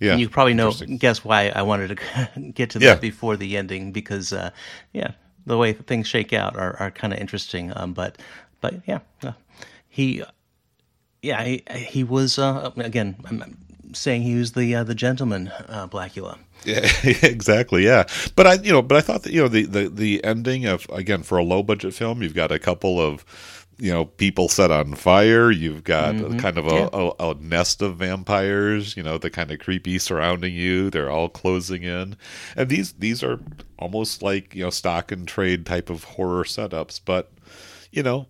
[0.00, 0.16] yeah.
[0.16, 2.94] you probably know, guess why I wanted to get to that Yeah.
[2.96, 4.50] before the ending because, uh,
[4.92, 5.12] yeah,
[5.46, 7.72] the way things shake out are, are kind of interesting.
[7.76, 8.18] Um, but,
[8.60, 9.32] but yeah, uh,
[9.88, 10.22] he,
[11.22, 13.16] yeah, he, he was uh, again.
[13.26, 16.38] I'm I'm saying he was the uh, the gentleman uh, Blackula.
[16.64, 16.88] Yeah,
[17.22, 17.84] exactly.
[17.84, 18.04] Yeah,
[18.36, 20.86] but I, you know, but I thought that you know the the the ending of
[20.90, 24.70] again for a low budget film, you've got a couple of you know people set
[24.70, 25.50] on fire.
[25.50, 26.38] You've got Mm-hmm.
[26.38, 28.96] kind of a, a, a nest of vampires.
[28.96, 30.90] You know the kind of creepy surrounding you.
[30.90, 32.16] They're all closing in,
[32.56, 33.40] and these these are
[33.78, 37.32] almost like you know stock and trade type of horror setups, but
[37.90, 38.26] you know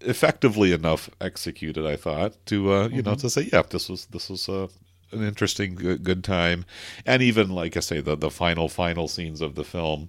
[0.00, 1.86] effectively enough executed.
[1.86, 4.68] I thought to uh, you know to say yeah this was this was a
[5.12, 6.64] an interesting good, good time
[7.06, 10.08] and even like i say the the final final scenes of the film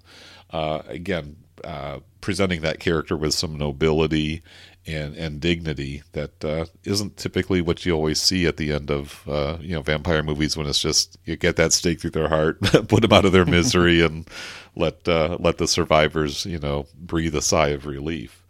[0.49, 4.41] uh again uh presenting that character with some nobility
[4.88, 9.21] and and dignity that uh isn't typically what you always see at the end of
[9.28, 12.59] uh you know vampire movies when it's just you get that stake through their heart
[12.88, 14.28] put them out of their misery and
[14.76, 18.41] let uh let the survivors you know breathe a sigh of relief.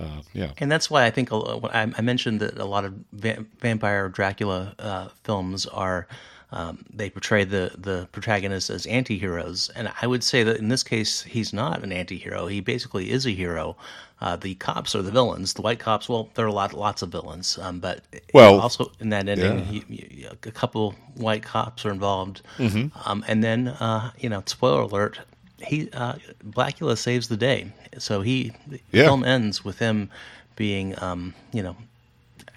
[0.00, 0.50] Uh, yeah.
[0.58, 5.08] And that's why I think I mentioned that a lot of va- vampire Dracula uh,
[5.24, 6.08] films are
[6.52, 10.82] um, they portray the the protagonists as anti-heroes, and I would say that in this
[10.82, 12.46] case he's not an anti-hero.
[12.46, 13.76] He basically is a hero.
[14.20, 15.54] Uh, the cops are the villains.
[15.54, 18.02] The white cops, well, there are a lot lots of villains, um, but
[18.34, 19.70] Well, also in that ending, yeah.
[19.70, 22.42] you, you, a couple white cops are involved,
[23.06, 25.18] um, and then uh, you know, spoiler alert.
[25.62, 29.04] He uh, Blackula saves the day, so he the Yeah.
[29.06, 30.10] film ends with him
[30.56, 31.76] being, um, you know,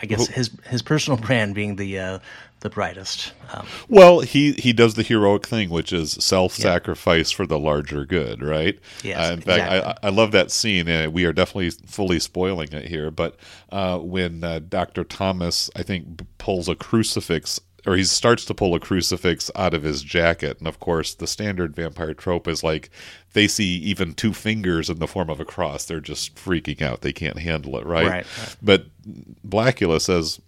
[0.02, 2.20] I guess his his personal brand being the uh,
[2.64, 3.34] the brightest.
[3.54, 8.42] Um, Well, he he does the heroic thing, which is self-sacrifice for the larger good,
[8.42, 8.80] right?
[9.04, 9.94] Yes, Uh, in fact, exactly.
[10.04, 13.12] I, I love that scene, and we are definitely fully spoiling it here.
[13.12, 13.38] But
[13.72, 17.60] uh, when uh, Doctor Thomas, I think, pulls a crucifix.
[17.86, 21.28] Or he starts to pull a crucifix out of his jacket, and of course, the
[21.28, 22.90] standard vampire trope is like
[23.34, 27.02] they see even two fingers in the form of a cross, they're just freaking out.
[27.02, 28.08] They can't handle it, right?
[28.08, 28.26] Right.
[28.62, 28.86] But
[29.46, 30.40] Blackula says,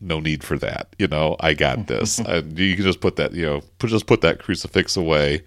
[0.00, 0.94] no need for that.
[0.98, 2.18] You know, I got this.
[2.18, 5.42] and you can just put that, you know, put, just put that crucifix away.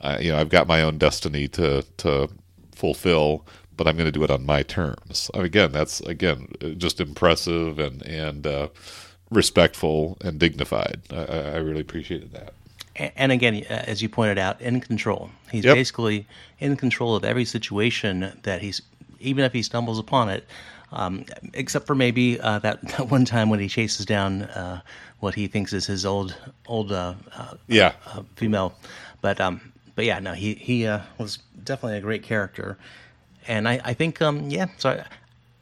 [0.00, 2.28] Uh, you know, I've got my own destiny to to
[2.74, 3.46] fulfill,
[3.76, 5.30] but I'm going to do it on my terms.
[5.34, 8.68] Again, that's again just impressive and and uh,
[9.30, 11.00] respectful and dignified.
[11.10, 12.54] I, I I really appreciated that.
[12.96, 15.30] a- and again, uh, as you pointed out, in control.
[15.50, 15.74] He's Yep.
[15.74, 16.26] basically
[16.58, 18.82] in control of every situation that he's,
[19.20, 20.44] even if he stumbles upon it,
[20.92, 21.24] um,
[21.54, 24.80] except for maybe uh, that, that one time when he chases down uh,
[25.20, 26.36] what he thinks is his old
[26.66, 28.74] old uh, uh, Yeah, uh, female.
[29.20, 32.78] But um, but yeah, no, he he uh, was definitely a great character,
[33.46, 34.66] and I I think um yeah.
[34.78, 35.04] So I,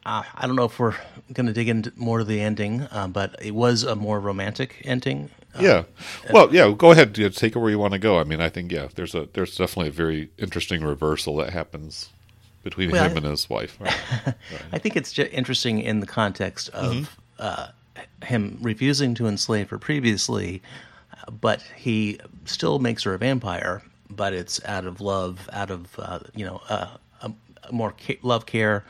[0.07, 0.97] uh, I don't know if we're
[1.33, 5.31] gonna dig into more to the ending, uh, but it was a more romantic ending.
[5.59, 5.83] Yeah.
[6.33, 6.73] Well, yeah.
[6.77, 7.13] Go ahead.
[7.15, 8.21] Take it where you want to go.
[8.21, 8.89] I mean, I think yeah.
[8.95, 12.11] There's a there's definitely a very interesting reversal that happens
[12.63, 13.79] between Well, him and his wife.
[13.81, 14.35] Right?
[14.73, 17.05] I think it's interesting in the context of Mm-hmm.
[17.39, 17.69] uh,
[18.25, 20.63] him refusing to enslave her previously,
[21.41, 23.83] but he still makes her a vampire.
[24.09, 27.33] But it's out of love, out of uh, you know, uh, a,
[27.65, 28.85] a more ca- love care,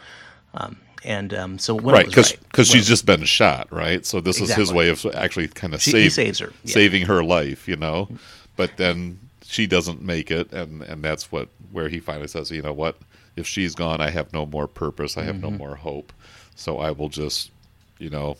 [0.55, 4.05] um, and um, so when right was because right, because she's just been shot right
[4.05, 6.73] so this is his way of actually kind of She- save, he saves her, yeah.
[6.75, 8.09] saving her life you know
[8.57, 12.61] but then she doesn't make it and and that's what where he finally says you
[12.61, 12.97] know what
[13.37, 15.45] if she's gone i have no more purpose i have Mm-hmm.
[15.45, 16.12] no more hope
[16.55, 17.51] so i will just
[17.99, 18.37] you know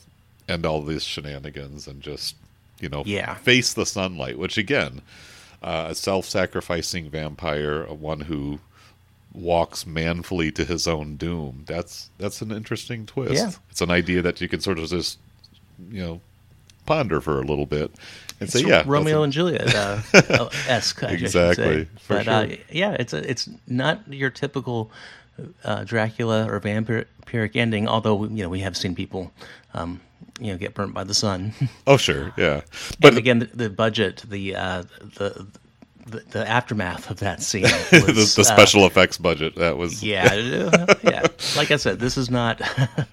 [0.49, 2.35] end all these shenanigans and just
[2.81, 3.35] you know Yeah.
[3.35, 5.03] face the sunlight which again
[5.63, 8.59] uh, a self-sacrificing vampire a one who
[9.33, 11.65] walks manfully to his own doom.
[11.69, 13.35] That's that's an interesting twist.
[13.35, 13.51] Yeah.
[13.71, 15.19] It's an idea that you can sort of just
[15.91, 16.21] you know
[16.87, 17.93] ponder for a little bit
[18.41, 20.01] and It's yeah, Romeo and Juliet uh,
[20.69, 21.03] esque.
[21.05, 21.89] I should Exactly, say.
[22.01, 24.91] for but uh, yeah, it's a, it's not your typical
[25.65, 27.87] uh, Dracula or vampiric ending.
[27.89, 29.33] Although you know we have seen people,
[29.75, 30.01] um,
[30.41, 31.53] you know, get burnt by the sun.
[31.87, 32.63] oh sure, yeah.
[33.01, 34.83] but But again, the, the budget, the uh,
[35.17, 35.47] the,
[36.11, 40.03] the the aftermath of that scene, the, was, the uh, special effects budget that was
[40.03, 41.27] yeah, uh, yeah.
[41.57, 42.61] Like I said, this is not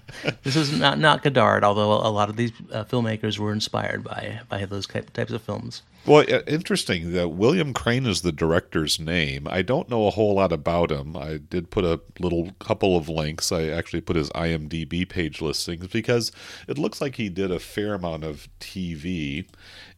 [0.43, 1.63] this is not not Godard.
[1.63, 5.83] Although a lot of these uh, filmmakers were inspired by by those types of films.
[6.07, 9.45] Well, uh, interesting that William Crain is the director's name.
[9.49, 11.17] I don't know a whole lot about him.
[11.17, 13.51] I did put a little couple of links.
[13.51, 16.31] I actually put his IMDb page listings because
[16.65, 19.47] it looks like he did a fair amount of TV,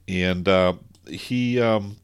[0.08, 0.74] and uh,
[1.08, 1.97] he um,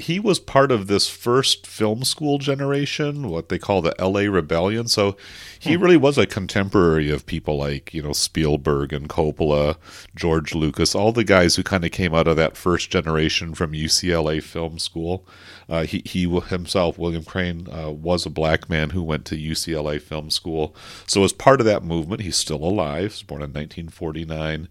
[0.00, 4.86] he was part of this first film school generation, what they call the LA Rebellion.
[4.86, 5.16] So
[5.58, 9.76] he really was a contemporary of people like, you know, Spielberg and Coppola,
[10.14, 13.72] George Lucas, all the guys who kind of came out of that first generation from
[13.72, 15.26] UCLA Film School.
[15.68, 20.00] Uh, he, he himself, William Crain, uh, was a black man who went to UCLA
[20.00, 20.76] Film School.
[21.08, 23.00] So as part of that movement, he's still alive.
[23.00, 24.68] He was born in 1949.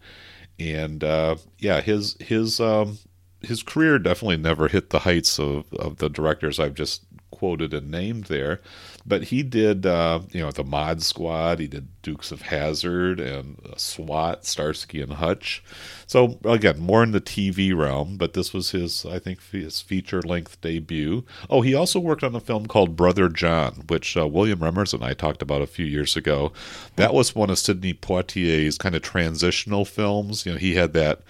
[0.60, 2.98] And uh, yeah, his his um,
[3.42, 7.92] his career definitely never hit the heights of, of the directors I've just quoted and
[7.92, 8.62] named there.
[9.06, 11.60] But he did, uh, you know, the Mod Squad.
[11.60, 15.64] He did Dukes of Hazzard and SWAT, Starsky and Hutch.
[16.08, 18.18] So again, more in the TV realm.
[18.18, 21.24] But this was his, I think, his feature length debut.
[21.50, 25.04] Oh, he also worked on a film called Brother John, which uh, William Remmers and
[25.04, 26.52] I talked about a few years ago.
[26.96, 30.46] That was one of Sidney Poitier's kind of transitional films.
[30.46, 31.22] You know, he had that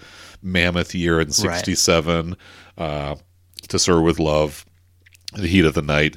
[0.42, 2.36] mammoth year in '67.
[2.76, 2.84] Right.
[2.84, 3.16] Uh,
[3.68, 4.64] to Sir with Love,
[5.34, 6.16] the heat of the night,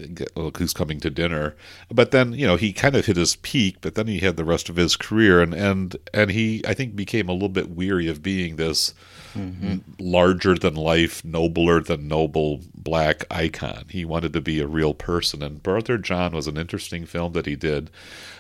[0.58, 1.56] who's coming to dinner.
[1.90, 4.46] But then, you know, he kind of hit his peak, but then he had the
[4.46, 8.08] rest of his career, and and and he, I think, became a little bit weary
[8.08, 8.94] of being this
[9.36, 9.80] mm-hmm.
[10.00, 13.86] larger than life, nobler than noble black icon.
[13.90, 17.46] He wanted to be a real person, and Brother John was an interesting film that
[17.46, 17.90] he did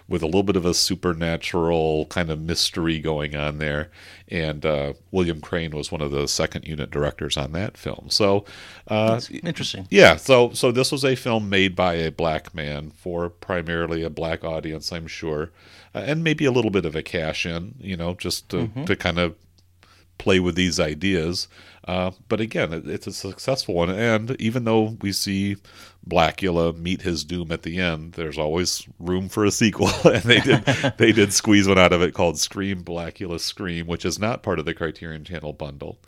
[0.08, 3.90] with a little bit of a supernatural kind of mystery going on there.
[4.28, 8.08] And uh, William Crain was one of the second unit directors on that film.
[8.10, 8.46] So
[8.88, 9.88] uh, interesting.
[9.90, 10.16] Yeah.
[10.16, 14.44] So so this was a film made by a black man for primarily a black
[14.44, 15.52] audience, I'm sure,
[15.94, 18.86] uh, and maybe a little bit of a cash in, you know, just to, mm-hmm.
[18.86, 19.36] to kind of
[20.18, 21.48] play with these ideas.
[21.88, 23.90] Uh, but again, it, it's a successful one.
[23.90, 25.58] And even though we see
[26.08, 29.90] Blackula meet his doom at the end, there's always room for a sequel.
[30.06, 30.66] and they did
[30.98, 34.60] they did squeeze one out of it called Scream Blackula Scream, which is not part
[34.60, 36.00] of the Criterion Channel bundle.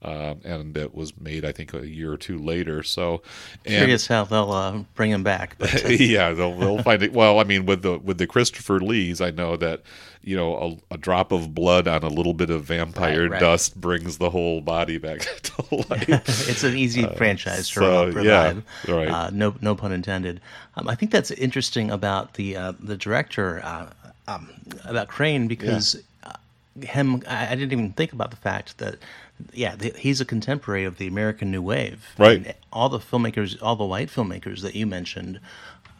[0.00, 2.84] Um, and it was made, I think, a year or two later.
[2.84, 3.20] So,
[3.66, 5.56] and, curious how they'll uh, bring him back.
[5.88, 7.12] yeah, they'll, they'll find it.
[7.12, 9.82] Well, I mean, with the with the Christopher Lees, I know that
[10.22, 13.40] you know a, a drop of blood on a little bit of vampire right, right.
[13.40, 16.08] dust brings the whole body back to life.
[16.48, 18.24] it's an easy uh, franchise to so, revive.
[18.24, 19.08] Yeah, right.
[19.08, 20.40] Uh, no, no pun intended.
[20.76, 23.88] Um, I think that's interesting about the uh, the director uh,
[24.28, 24.48] um,
[24.84, 25.96] about Crain because.
[25.96, 26.32] Yeah uh,
[26.82, 28.96] him, I, I didn't even think about the fact that
[29.52, 32.04] yeah, he's a contemporary of the American New Wave.
[32.18, 32.46] Right.
[32.46, 35.40] And all the filmmakers, all the white filmmakers that you mentioned,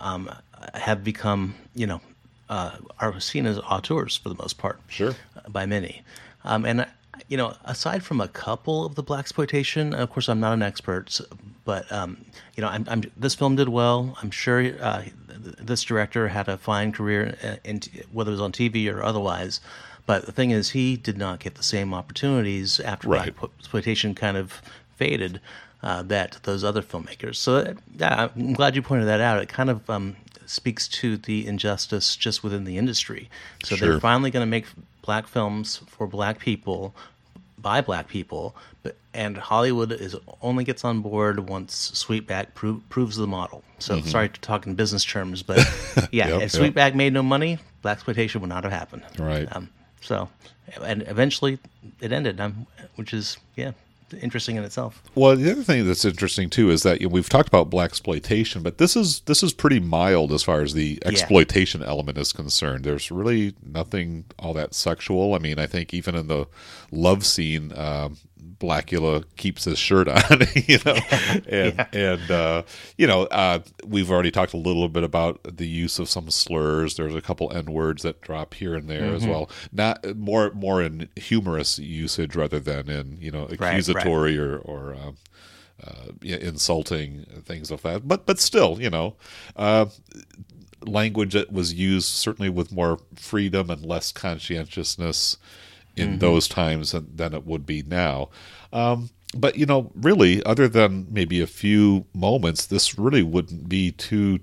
[0.01, 0.31] um,
[0.75, 2.01] have become, you know,
[2.49, 4.81] uh, are seen as auteurs for the most part.
[4.89, 5.15] Sure.
[5.37, 6.03] Uh, by many,
[6.45, 6.87] um, and
[7.29, 11.21] you know, aside from a couple of the blaxploitation, of course, I'm not an expert,
[11.65, 12.25] but um,
[12.57, 14.17] you know, I'm, I'm, this film did well.
[14.23, 17.81] I'm sure uh, this director had a fine career, in, in,
[18.13, 19.61] whether it was on TV or otherwise.
[20.09, 23.37] But the thing is, he did not get the same opportunities after right.
[23.37, 24.63] blaxploitation kind of
[24.97, 25.39] faded
[25.83, 27.37] uh, that those other filmmakers.
[27.37, 29.39] So yeah, I'm glad you pointed that out.
[29.43, 33.29] It kind of um, speaks to the injustice just within the industry.
[33.63, 33.87] So sure.
[33.87, 34.65] they're finally going to make
[35.03, 36.95] black films for black people
[37.59, 43.19] by black people, but and Hollywood is only gets on board once Sweetback pro- proves
[43.19, 43.63] the model.
[43.79, 44.09] So mm-hmm.
[44.09, 45.59] sorry to talk in business terms, but
[46.13, 46.95] yeah, yep, if Sweetback yep.
[46.95, 49.03] made no money, blaxploitation would not have happened.
[49.19, 49.47] Right.
[49.55, 49.69] Um,
[50.01, 50.29] so,
[50.83, 51.59] and eventually
[52.01, 53.73] it ended, um, which is yeah
[54.23, 55.03] interesting in itself.
[55.15, 58.63] Well, the other thing that's interesting too is that you know, we've talked about blaxploitation,
[58.63, 61.89] but this is this is pretty mild as far as the exploitation yeah.
[61.89, 62.85] element is concerned.
[62.85, 65.35] There's really nothing all that sexual.
[65.35, 66.47] I mean, I think even in the
[66.91, 68.17] love scene, um,
[68.59, 70.95] Blackula keeps his shirt on, you know,
[71.49, 71.87] and yeah.
[71.93, 72.63] and uh,
[72.97, 76.97] you know uh, we've already talked a little bit about the use of some slurs.
[76.97, 79.17] There's a couple n words that drop here and there mm-hmm.
[79.17, 79.51] as well.
[79.73, 84.61] Not more more in humorous usage rather than in you know accusatory right, right.
[84.65, 84.95] or or.
[84.95, 85.17] Um,
[85.81, 89.15] uh, insulting things of that, but but still, you know,
[89.55, 89.87] uh,
[90.83, 95.37] language that was used certainly with more freedom and less conscientiousness
[95.99, 96.19] in mm-hmm.
[96.19, 98.31] those times than it would be now.
[98.73, 103.93] Um, but you know, really, other than maybe a few moments, this really wouldn't be
[103.93, 104.41] too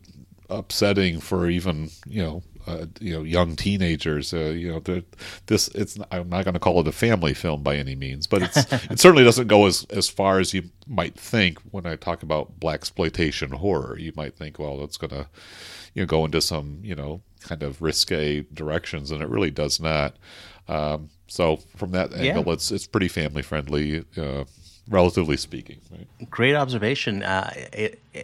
[0.49, 4.33] upsetting for even you know uh, you know young teenagers.
[4.33, 5.01] Uh, you know,
[5.47, 8.43] this it's I'm not going to call it a family film by any means, but
[8.43, 8.57] it's
[8.91, 12.59] it certainly doesn't go as as far as you might think when I talk about
[12.59, 13.97] blaxploitation horror.
[13.97, 15.27] You might think, well, it's going to
[15.93, 19.79] you know go into some you know kind of risque directions, and it really does
[19.79, 20.15] not.
[20.67, 22.53] Um, so from that angle, yeah.
[22.53, 24.03] it's it's pretty family friendly.
[24.17, 24.45] Uh,
[24.89, 25.79] relatively speaking.
[25.91, 26.29] Right?
[26.29, 27.23] Great observation.
[27.23, 27.51] Uh,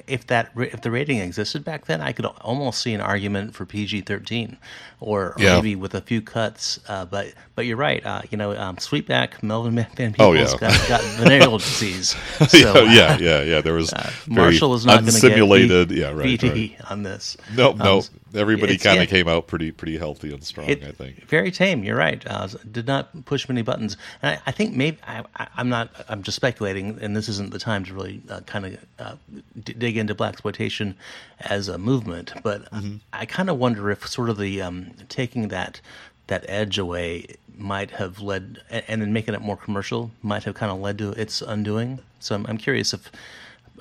[0.07, 3.65] if that if the rating existed back then, I could almost see an argument for
[3.65, 4.57] PG thirteen,
[4.99, 5.55] or, yeah.
[5.55, 6.79] maybe with a few cuts.
[6.87, 8.05] Uh, but but you're right.
[8.05, 10.57] Uh, you know, um, Sweetback Melvin Van Peebles oh, yeah.
[10.57, 12.15] got, got venereal disease.
[12.51, 13.61] So, yeah, yeah, yeah.
[13.61, 15.91] There was uh, Marshall is not going to get simulated.
[15.91, 16.75] yeah, right, right.
[16.91, 17.37] on this.
[17.55, 18.03] No, no.
[18.33, 20.69] Everybody kind of came out pretty pretty healthy and strong.
[20.69, 21.83] It, I think very tame.
[21.83, 22.25] You're right.
[22.25, 25.23] Uh, did not push many buttons, and I, I think maybe I,
[25.57, 25.89] am not.
[26.07, 29.15] I'm just speculating, and this isn't the time to really uh, kind of uh,
[29.63, 30.95] d- dig into blaxploitation
[31.41, 32.33] as a movement.
[32.43, 32.97] But mm-hmm.
[33.13, 35.81] I, I kind of wonder if sort of the um, taking that
[36.27, 37.25] that edge away
[37.57, 41.11] might have led, and then making it more commercial might have kind of led to
[41.11, 41.99] its undoing.
[42.19, 43.11] So I'm, I'm curious if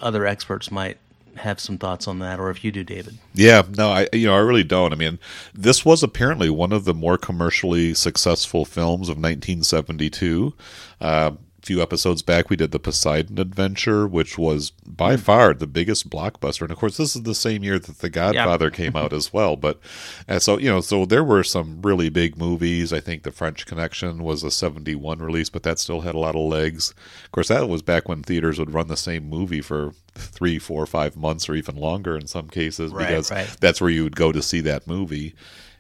[0.00, 0.98] other experts might
[1.36, 3.18] have some thoughts on that, or if you do, David.
[3.34, 4.92] Yeah, no, I you know I really don't.
[4.92, 5.18] I mean,
[5.54, 10.54] this was apparently one of the more commercially successful films of 1972.
[11.00, 11.32] Uh,
[11.70, 15.22] few episodes back, we did the Poseidon Adventure, which was by Hmm.
[15.22, 16.62] far the biggest blockbuster.
[16.62, 19.54] And of course, this is the same year that The Godfather came out as well.
[19.54, 19.78] But
[20.26, 22.92] and so you know, so there were some really big movies.
[22.92, 26.34] I think The French Connection was a 71 release, but that still had a lot
[26.34, 26.92] of legs.
[27.24, 30.86] Of course, that was back when theaters would run the same movie for three, four,
[30.86, 33.46] five months, or even longer in some cases, Right, because right.
[33.60, 35.36] that's where you would go to see that movie.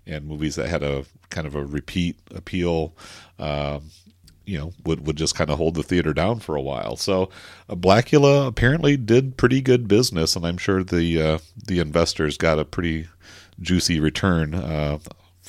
[0.06, 2.94] And movies that had a kind of a repeat appeal.
[3.40, 3.90] Um,
[4.50, 6.96] you know would would just kind of hold the theater down for a while.
[6.96, 7.30] So
[7.68, 12.58] uh, Blackula apparently did pretty good business, and I'm sure the uh, the investors got
[12.58, 13.06] a pretty
[13.60, 14.98] juicy return uh,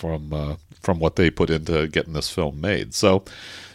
[0.02, 2.94] from uh, from what they put into getting this film made.
[2.94, 3.24] So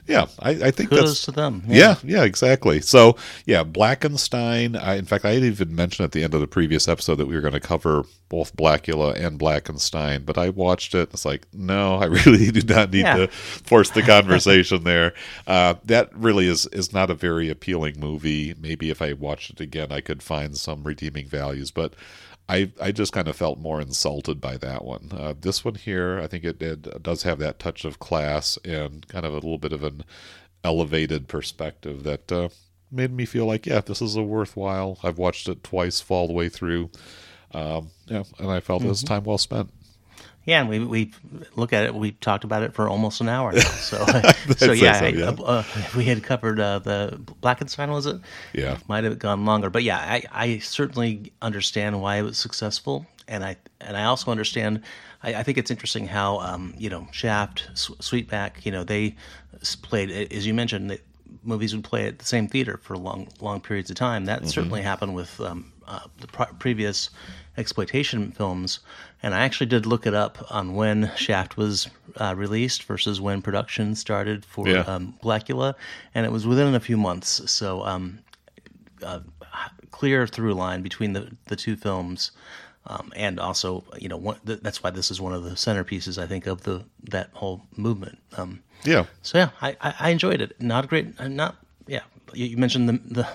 [0.08, 1.64] yeah, I, I think Kudos that's to them.
[1.66, 2.80] yeah, yeah, exactly.
[2.80, 4.80] So, yeah, Blackenstein.
[4.80, 7.26] I, in fact, I had even mentioned at the end of the previous episode that
[7.26, 11.08] we were going to cover both Blackula and Blackenstein, but I watched it.
[11.08, 13.16] And It's like, no, I really do not need Yeah.
[13.16, 15.12] to force the conversation there.
[15.44, 18.54] Uh, that really is is not a very appealing movie.
[18.60, 21.94] Maybe if I watched it again, I could find some redeeming values, but.
[22.48, 25.10] I, I just kind of felt more insulted by that one.
[25.12, 29.06] Uh, this one here, I think it, it does have that touch of class and
[29.08, 30.04] kind of a little bit of an
[30.62, 32.48] elevated perspective that uh,
[32.90, 34.98] made me feel like, yeah, this is a worthwhile.
[35.02, 36.90] I've watched it twice, all the way through.
[37.52, 39.70] Um, yeah, and I felt it was time well spent.
[40.46, 41.12] Yeah, and we we
[41.56, 41.94] look at it.
[41.94, 43.60] We talked about it for almost an hour now.
[43.60, 43.96] So,
[44.56, 45.30] so yeah, so, I- yeah.
[45.30, 45.64] Uh,
[45.96, 48.20] we had covered uh, the Blackenstein, was it?
[48.54, 48.78] Yeah.
[48.88, 53.44] might have gone longer, but yeah, I, I certainly understand why it was successful, and
[53.44, 54.82] I and I also understand.
[55.22, 59.16] I, I think it's interesting how um, you know Shaft, Sweetback, you know they
[59.82, 60.90] played as you mentioned.
[60.90, 61.00] That
[61.42, 64.26] movies would play at the same theater for long long periods of time.
[64.26, 67.10] That certainly happened with um, uh, the pre- previous
[67.56, 68.80] exploitation films.
[69.22, 73.42] And I actually did look it up on when Shaft was uh, released versus when
[73.42, 74.80] production started for Yeah.
[74.82, 75.74] um, Blackula,
[76.14, 77.50] and it was within a few months.
[77.50, 78.20] So um,
[79.02, 79.20] uh,
[79.90, 82.30] clear through line between the the two films.
[82.88, 86.22] Um, and also, you know, one, th- that's why this is one of the centerpieces,
[86.22, 88.18] I think, of the that whole movement.
[88.36, 89.06] Um, Yeah.
[89.22, 90.54] so yeah, I, I, I enjoyed it.
[90.60, 91.56] Not a great, not.
[92.34, 93.28] You, mentioned the the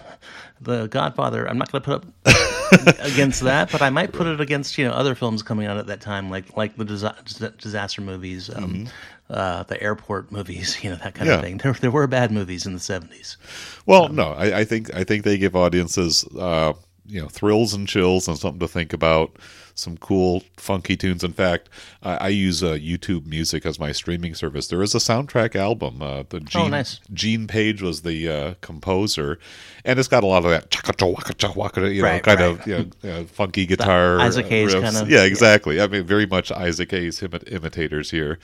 [0.62, 1.48] the Godfather.
[1.48, 2.06] I'm not going to put up
[3.00, 5.88] against that, but I might put it against you know other films coming out at
[5.88, 7.16] that time, like like the disa-
[7.58, 8.88] disaster movies, um,
[9.30, 11.36] uh, the airport movies, you know that kind Yeah.
[11.38, 11.58] of thing.
[11.58, 13.38] There there were bad movies in the '70s.
[13.86, 16.74] Well, no, I, I think I think they give audiences, uh,
[17.06, 19.38] you know, thrills and chills and something to think about.
[19.74, 21.24] Some cool, funky tunes.
[21.24, 21.70] In fact,
[22.04, 24.68] I, I use uh, YouTube Music as my streaming service.
[24.68, 26.02] There is a soundtrack album.
[26.02, 27.00] Uh, the Gene, Oh, nice.
[27.14, 29.40] Gene Page was the uh, composer,
[29.86, 32.22] and it's got a lot of that chaka cha waka cha waka, you know, Right,
[32.22, 32.50] kind right.
[32.60, 34.20] of you know, uh, funky guitar.
[34.20, 34.82] Isaac uh, Hayes riffs.
[34.84, 35.80] kind of- Yeah, exactly.
[35.82, 38.40] I mean, very much Isaac Hayes imi- imitators here,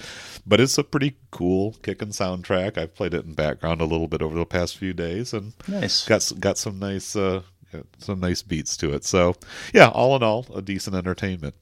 [0.45, 2.77] but it's a pretty cool kicking soundtrack.
[2.77, 6.05] I've played it in background a little bit over the past few days, and Nice.
[6.07, 7.41] got got some nice uh,
[7.97, 9.03] some nice beats to it.
[9.03, 9.35] So
[9.73, 11.55] yeah, all in all, a decent entertainment.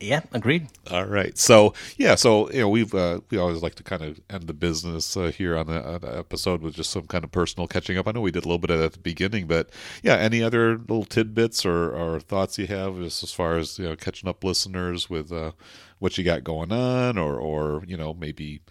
[0.00, 0.68] Yeah, agreed.
[0.90, 1.36] All right.
[1.36, 4.54] So yeah, so you know we've uh, we always like to kind of end the
[4.54, 7.98] business uh, here on the, on the episode with just some kind of personal catching
[7.98, 8.08] up.
[8.08, 9.68] I know we did a little bit of that at the beginning, but
[10.02, 13.84] yeah, any other little tidbits or, or thoughts you have just as far as you
[13.90, 15.52] know catching up listeners with uh,
[15.98, 18.62] what you got going on, or or you know maybe.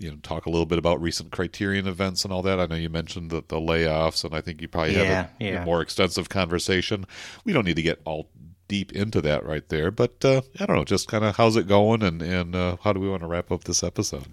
[0.00, 2.58] You know, talk a little bit about recent Criterion events and all that.
[2.58, 5.44] I know you mentioned the, the layoffs, and I think you probably Yeah, have a,
[5.56, 7.04] a more extensive conversation.
[7.44, 8.30] We don't need to get all
[8.68, 11.68] deep into that right there, but uh, I don't know, just kind of how's it
[11.68, 14.26] going, and and uh, how do we want to wrap up this episode?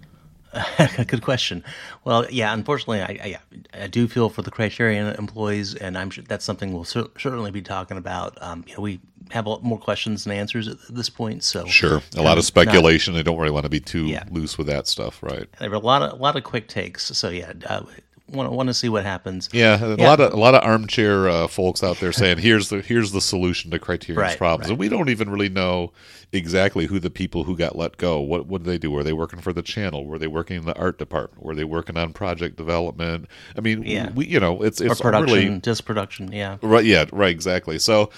[1.06, 1.62] Good question.
[2.04, 3.38] Well, yeah, unfortunately, I,
[3.74, 7.06] I I do feel for the Criterion employees, and I'm sure that's something we'll cer-
[7.18, 8.36] certainly be talking about.
[8.42, 9.00] Um, you know, we
[9.32, 12.44] have a lot more questions than answers at this point, so Sure, a lot of
[12.44, 13.14] speculation.
[13.16, 14.24] I don't really want to be too Yeah.
[14.30, 15.46] loose with that stuff, right?
[15.58, 17.04] there were a lot of a lot of quick takes.
[17.16, 17.82] So yeah, uh,
[18.28, 19.48] want want to see what happens.
[19.52, 20.08] Yeah, a Yeah.
[20.08, 23.20] lot of a lot of armchair uh, folks out there saying here's the here's the
[23.20, 24.70] solution to Criterion's Right, problems, right.
[24.70, 25.92] and we don't even really know
[26.32, 28.20] exactly who the people who got let go.
[28.20, 28.92] What what did they do?
[28.92, 30.06] Were they working for the channel?
[30.06, 31.42] Were they working in the art department?
[31.44, 33.26] Were they working on project development?
[33.56, 34.10] I mean, Yeah.
[34.14, 36.30] we you know it's Or it's production, really just production.
[36.32, 36.84] Yeah, Right.
[36.84, 37.06] Yeah.
[37.12, 37.30] Right.
[37.32, 37.80] Exactly.
[37.80, 38.10] So,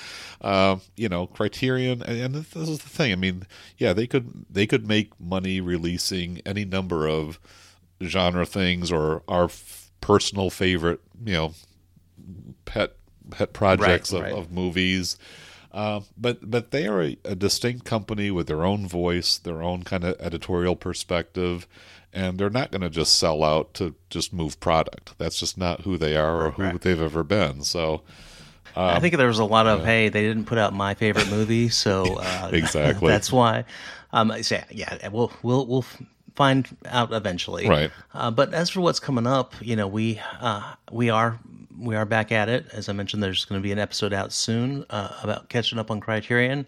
[0.43, 3.13] uh, you know, Criterion, and, and this is the thing.
[3.13, 3.47] I mean,
[3.79, 7.39] yeah, they could they could make money releasing any number of
[8.03, 11.55] genre things or our f- personal favorite, you know,
[12.65, 12.97] pet
[13.31, 14.33] pet projects Right, of, right.
[14.39, 15.17] of movies.
[15.71, 19.85] Uh, but but they are a, a distinct company with their own voice, their own
[19.85, 21.67] kind of editorial perspective,
[22.13, 25.17] and they're not going to just sell out to just move product.
[25.17, 26.81] That's just not who they are or who Right.
[26.81, 27.63] they've ever been.
[27.63, 28.03] So,
[28.77, 31.69] I think there was a lot of hey, they didn't put out my favorite movie,
[31.69, 33.09] so uh, Exactly.
[33.13, 33.65] that's why.
[34.13, 35.85] Um, so yeah, yeah, we'll we'll we'll
[36.35, 37.91] find out eventually, Right.
[38.15, 41.39] Uh, but as for what's coming up, you know, we uh, we are
[41.79, 42.67] we are back at it.
[42.73, 45.91] As I mentioned, there's going to be an episode out soon uh, about catching up
[45.91, 46.67] on Criterion.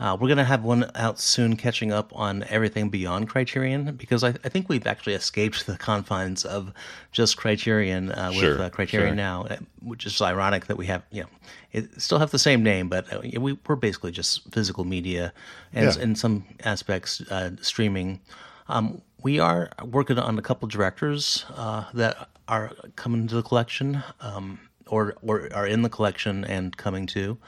[0.00, 4.24] Uh, we're going to have one out soon, catching up on everything beyond Criterion, because
[4.24, 6.72] I, I think we've actually escaped the confines of
[7.12, 9.14] just Criterion uh, with Sure, uh, Criterion sure.
[9.14, 11.28] now, uh, which is ironic that we have, you know,
[11.72, 15.32] it still have the same name, but uh, we, we're basically just physical media
[15.72, 16.02] and Yeah.
[16.02, 18.20] in some aspects uh, streaming.
[18.68, 24.02] Um, we are working on a couple directors uh, that are coming to the collection,
[24.20, 27.38] um, or or are in the collection and coming to.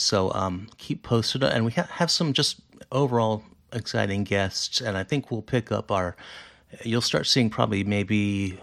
[0.00, 3.42] So um, keep posted, and we ha- have some just overall
[3.72, 6.16] exciting guests, and I think we'll pick up our.
[6.84, 8.58] You'll start seeing probably maybe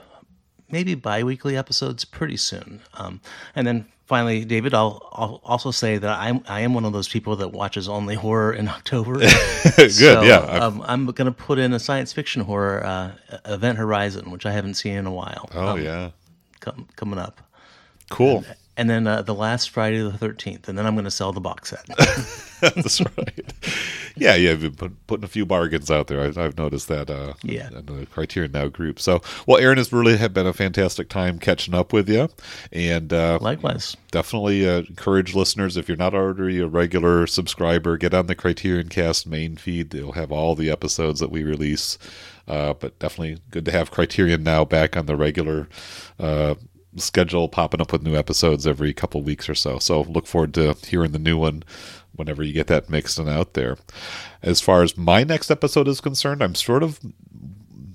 [0.69, 2.81] maybe bi-weekly episodes pretty soon.
[2.95, 3.21] Um,
[3.55, 7.07] and then finally, David, I'll, I'll also say that I'm I am one of those
[7.07, 9.13] people that watches only horror in October.
[9.75, 10.37] Good, So, yeah.
[10.39, 13.11] Um, I'm going to put in a science fiction horror uh,
[13.45, 15.49] Event Horizon, which I haven't seen in a while.
[15.53, 16.09] oh um, yeah,
[16.59, 17.41] com- coming up.
[18.09, 18.37] cool.
[18.47, 18.55] And
[18.89, 21.69] then uh, the last Friday the 13th, and then I'm going to sell the box
[21.69, 21.85] set.
[22.61, 23.53] That's right.
[24.15, 26.21] Yeah, yeah, you've been put, putting a few bargains out there.
[26.21, 27.09] I've, I've noticed that.
[27.09, 27.69] Uh, Yeah.
[27.69, 28.99] in the Criterion Now group.
[28.99, 32.29] So, well, Aaron has really had been a fantastic time catching up with you,
[32.71, 33.95] and uh, Likewise.
[34.11, 38.89] definitely uh, encourage listeners if you're not already a regular subscriber, get on the Criterion
[38.89, 39.89] Cast main feed.
[39.91, 41.97] They'll have all the episodes that we release.
[42.47, 45.67] Uh, but definitely good to have Criterion now back on the regular
[46.19, 46.55] uh,
[46.97, 49.79] schedule, popping up with new episodes every couple weeks or so.
[49.79, 51.63] So look forward to hearing the new one
[52.15, 53.77] whenever you get that mixed and out there.
[54.41, 56.99] As far as my next episode is concerned, I'm sort of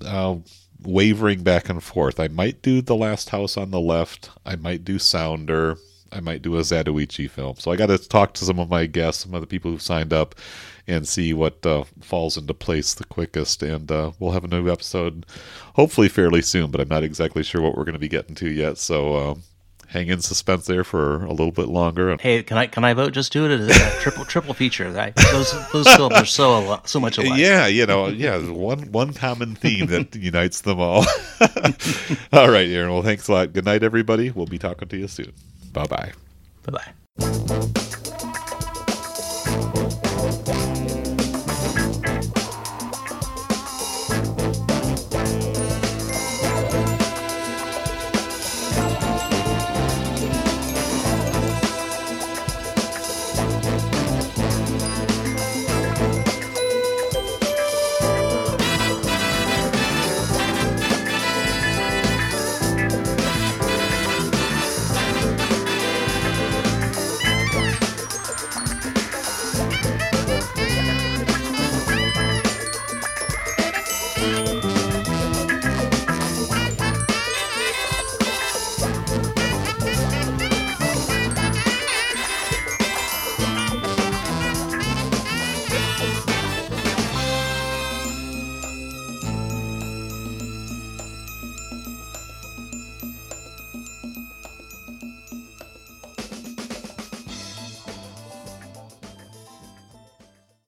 [0.05, 0.37] uh,
[0.81, 2.19] wavering back and forth.
[2.19, 4.29] I might do The Last House on the Left.
[4.45, 5.77] I might do Sounder.
[6.13, 7.55] I might do a Zatoichi film.
[7.57, 9.81] So I got to talk to some of my guests, some of the people who've
[9.81, 10.35] signed up,
[10.87, 13.63] and see what uh, falls into place the quickest.
[13.63, 15.25] And uh, we'll have a new episode
[15.75, 18.49] hopefully fairly soon, but I'm not exactly sure what we're going to be getting to
[18.49, 18.77] yet.
[18.77, 19.43] So um,
[19.93, 22.17] hang in suspense there for a little bit longer.
[22.19, 23.13] Hey, can I can I vote?
[23.13, 24.89] Just do it as a triple triple feature.
[24.91, 25.15] Right?
[25.15, 27.39] Those those films are so al- so much alike.
[27.39, 31.05] Yeah, you know, yeah, one one common theme that unites them all.
[32.33, 32.91] all right, Aaron.
[32.91, 33.53] Well, thanks a lot.
[33.53, 34.31] Good night, everybody.
[34.31, 35.31] We'll be talking to you soon.
[35.73, 36.11] Bye bye.
[36.65, 37.83] Bye bye.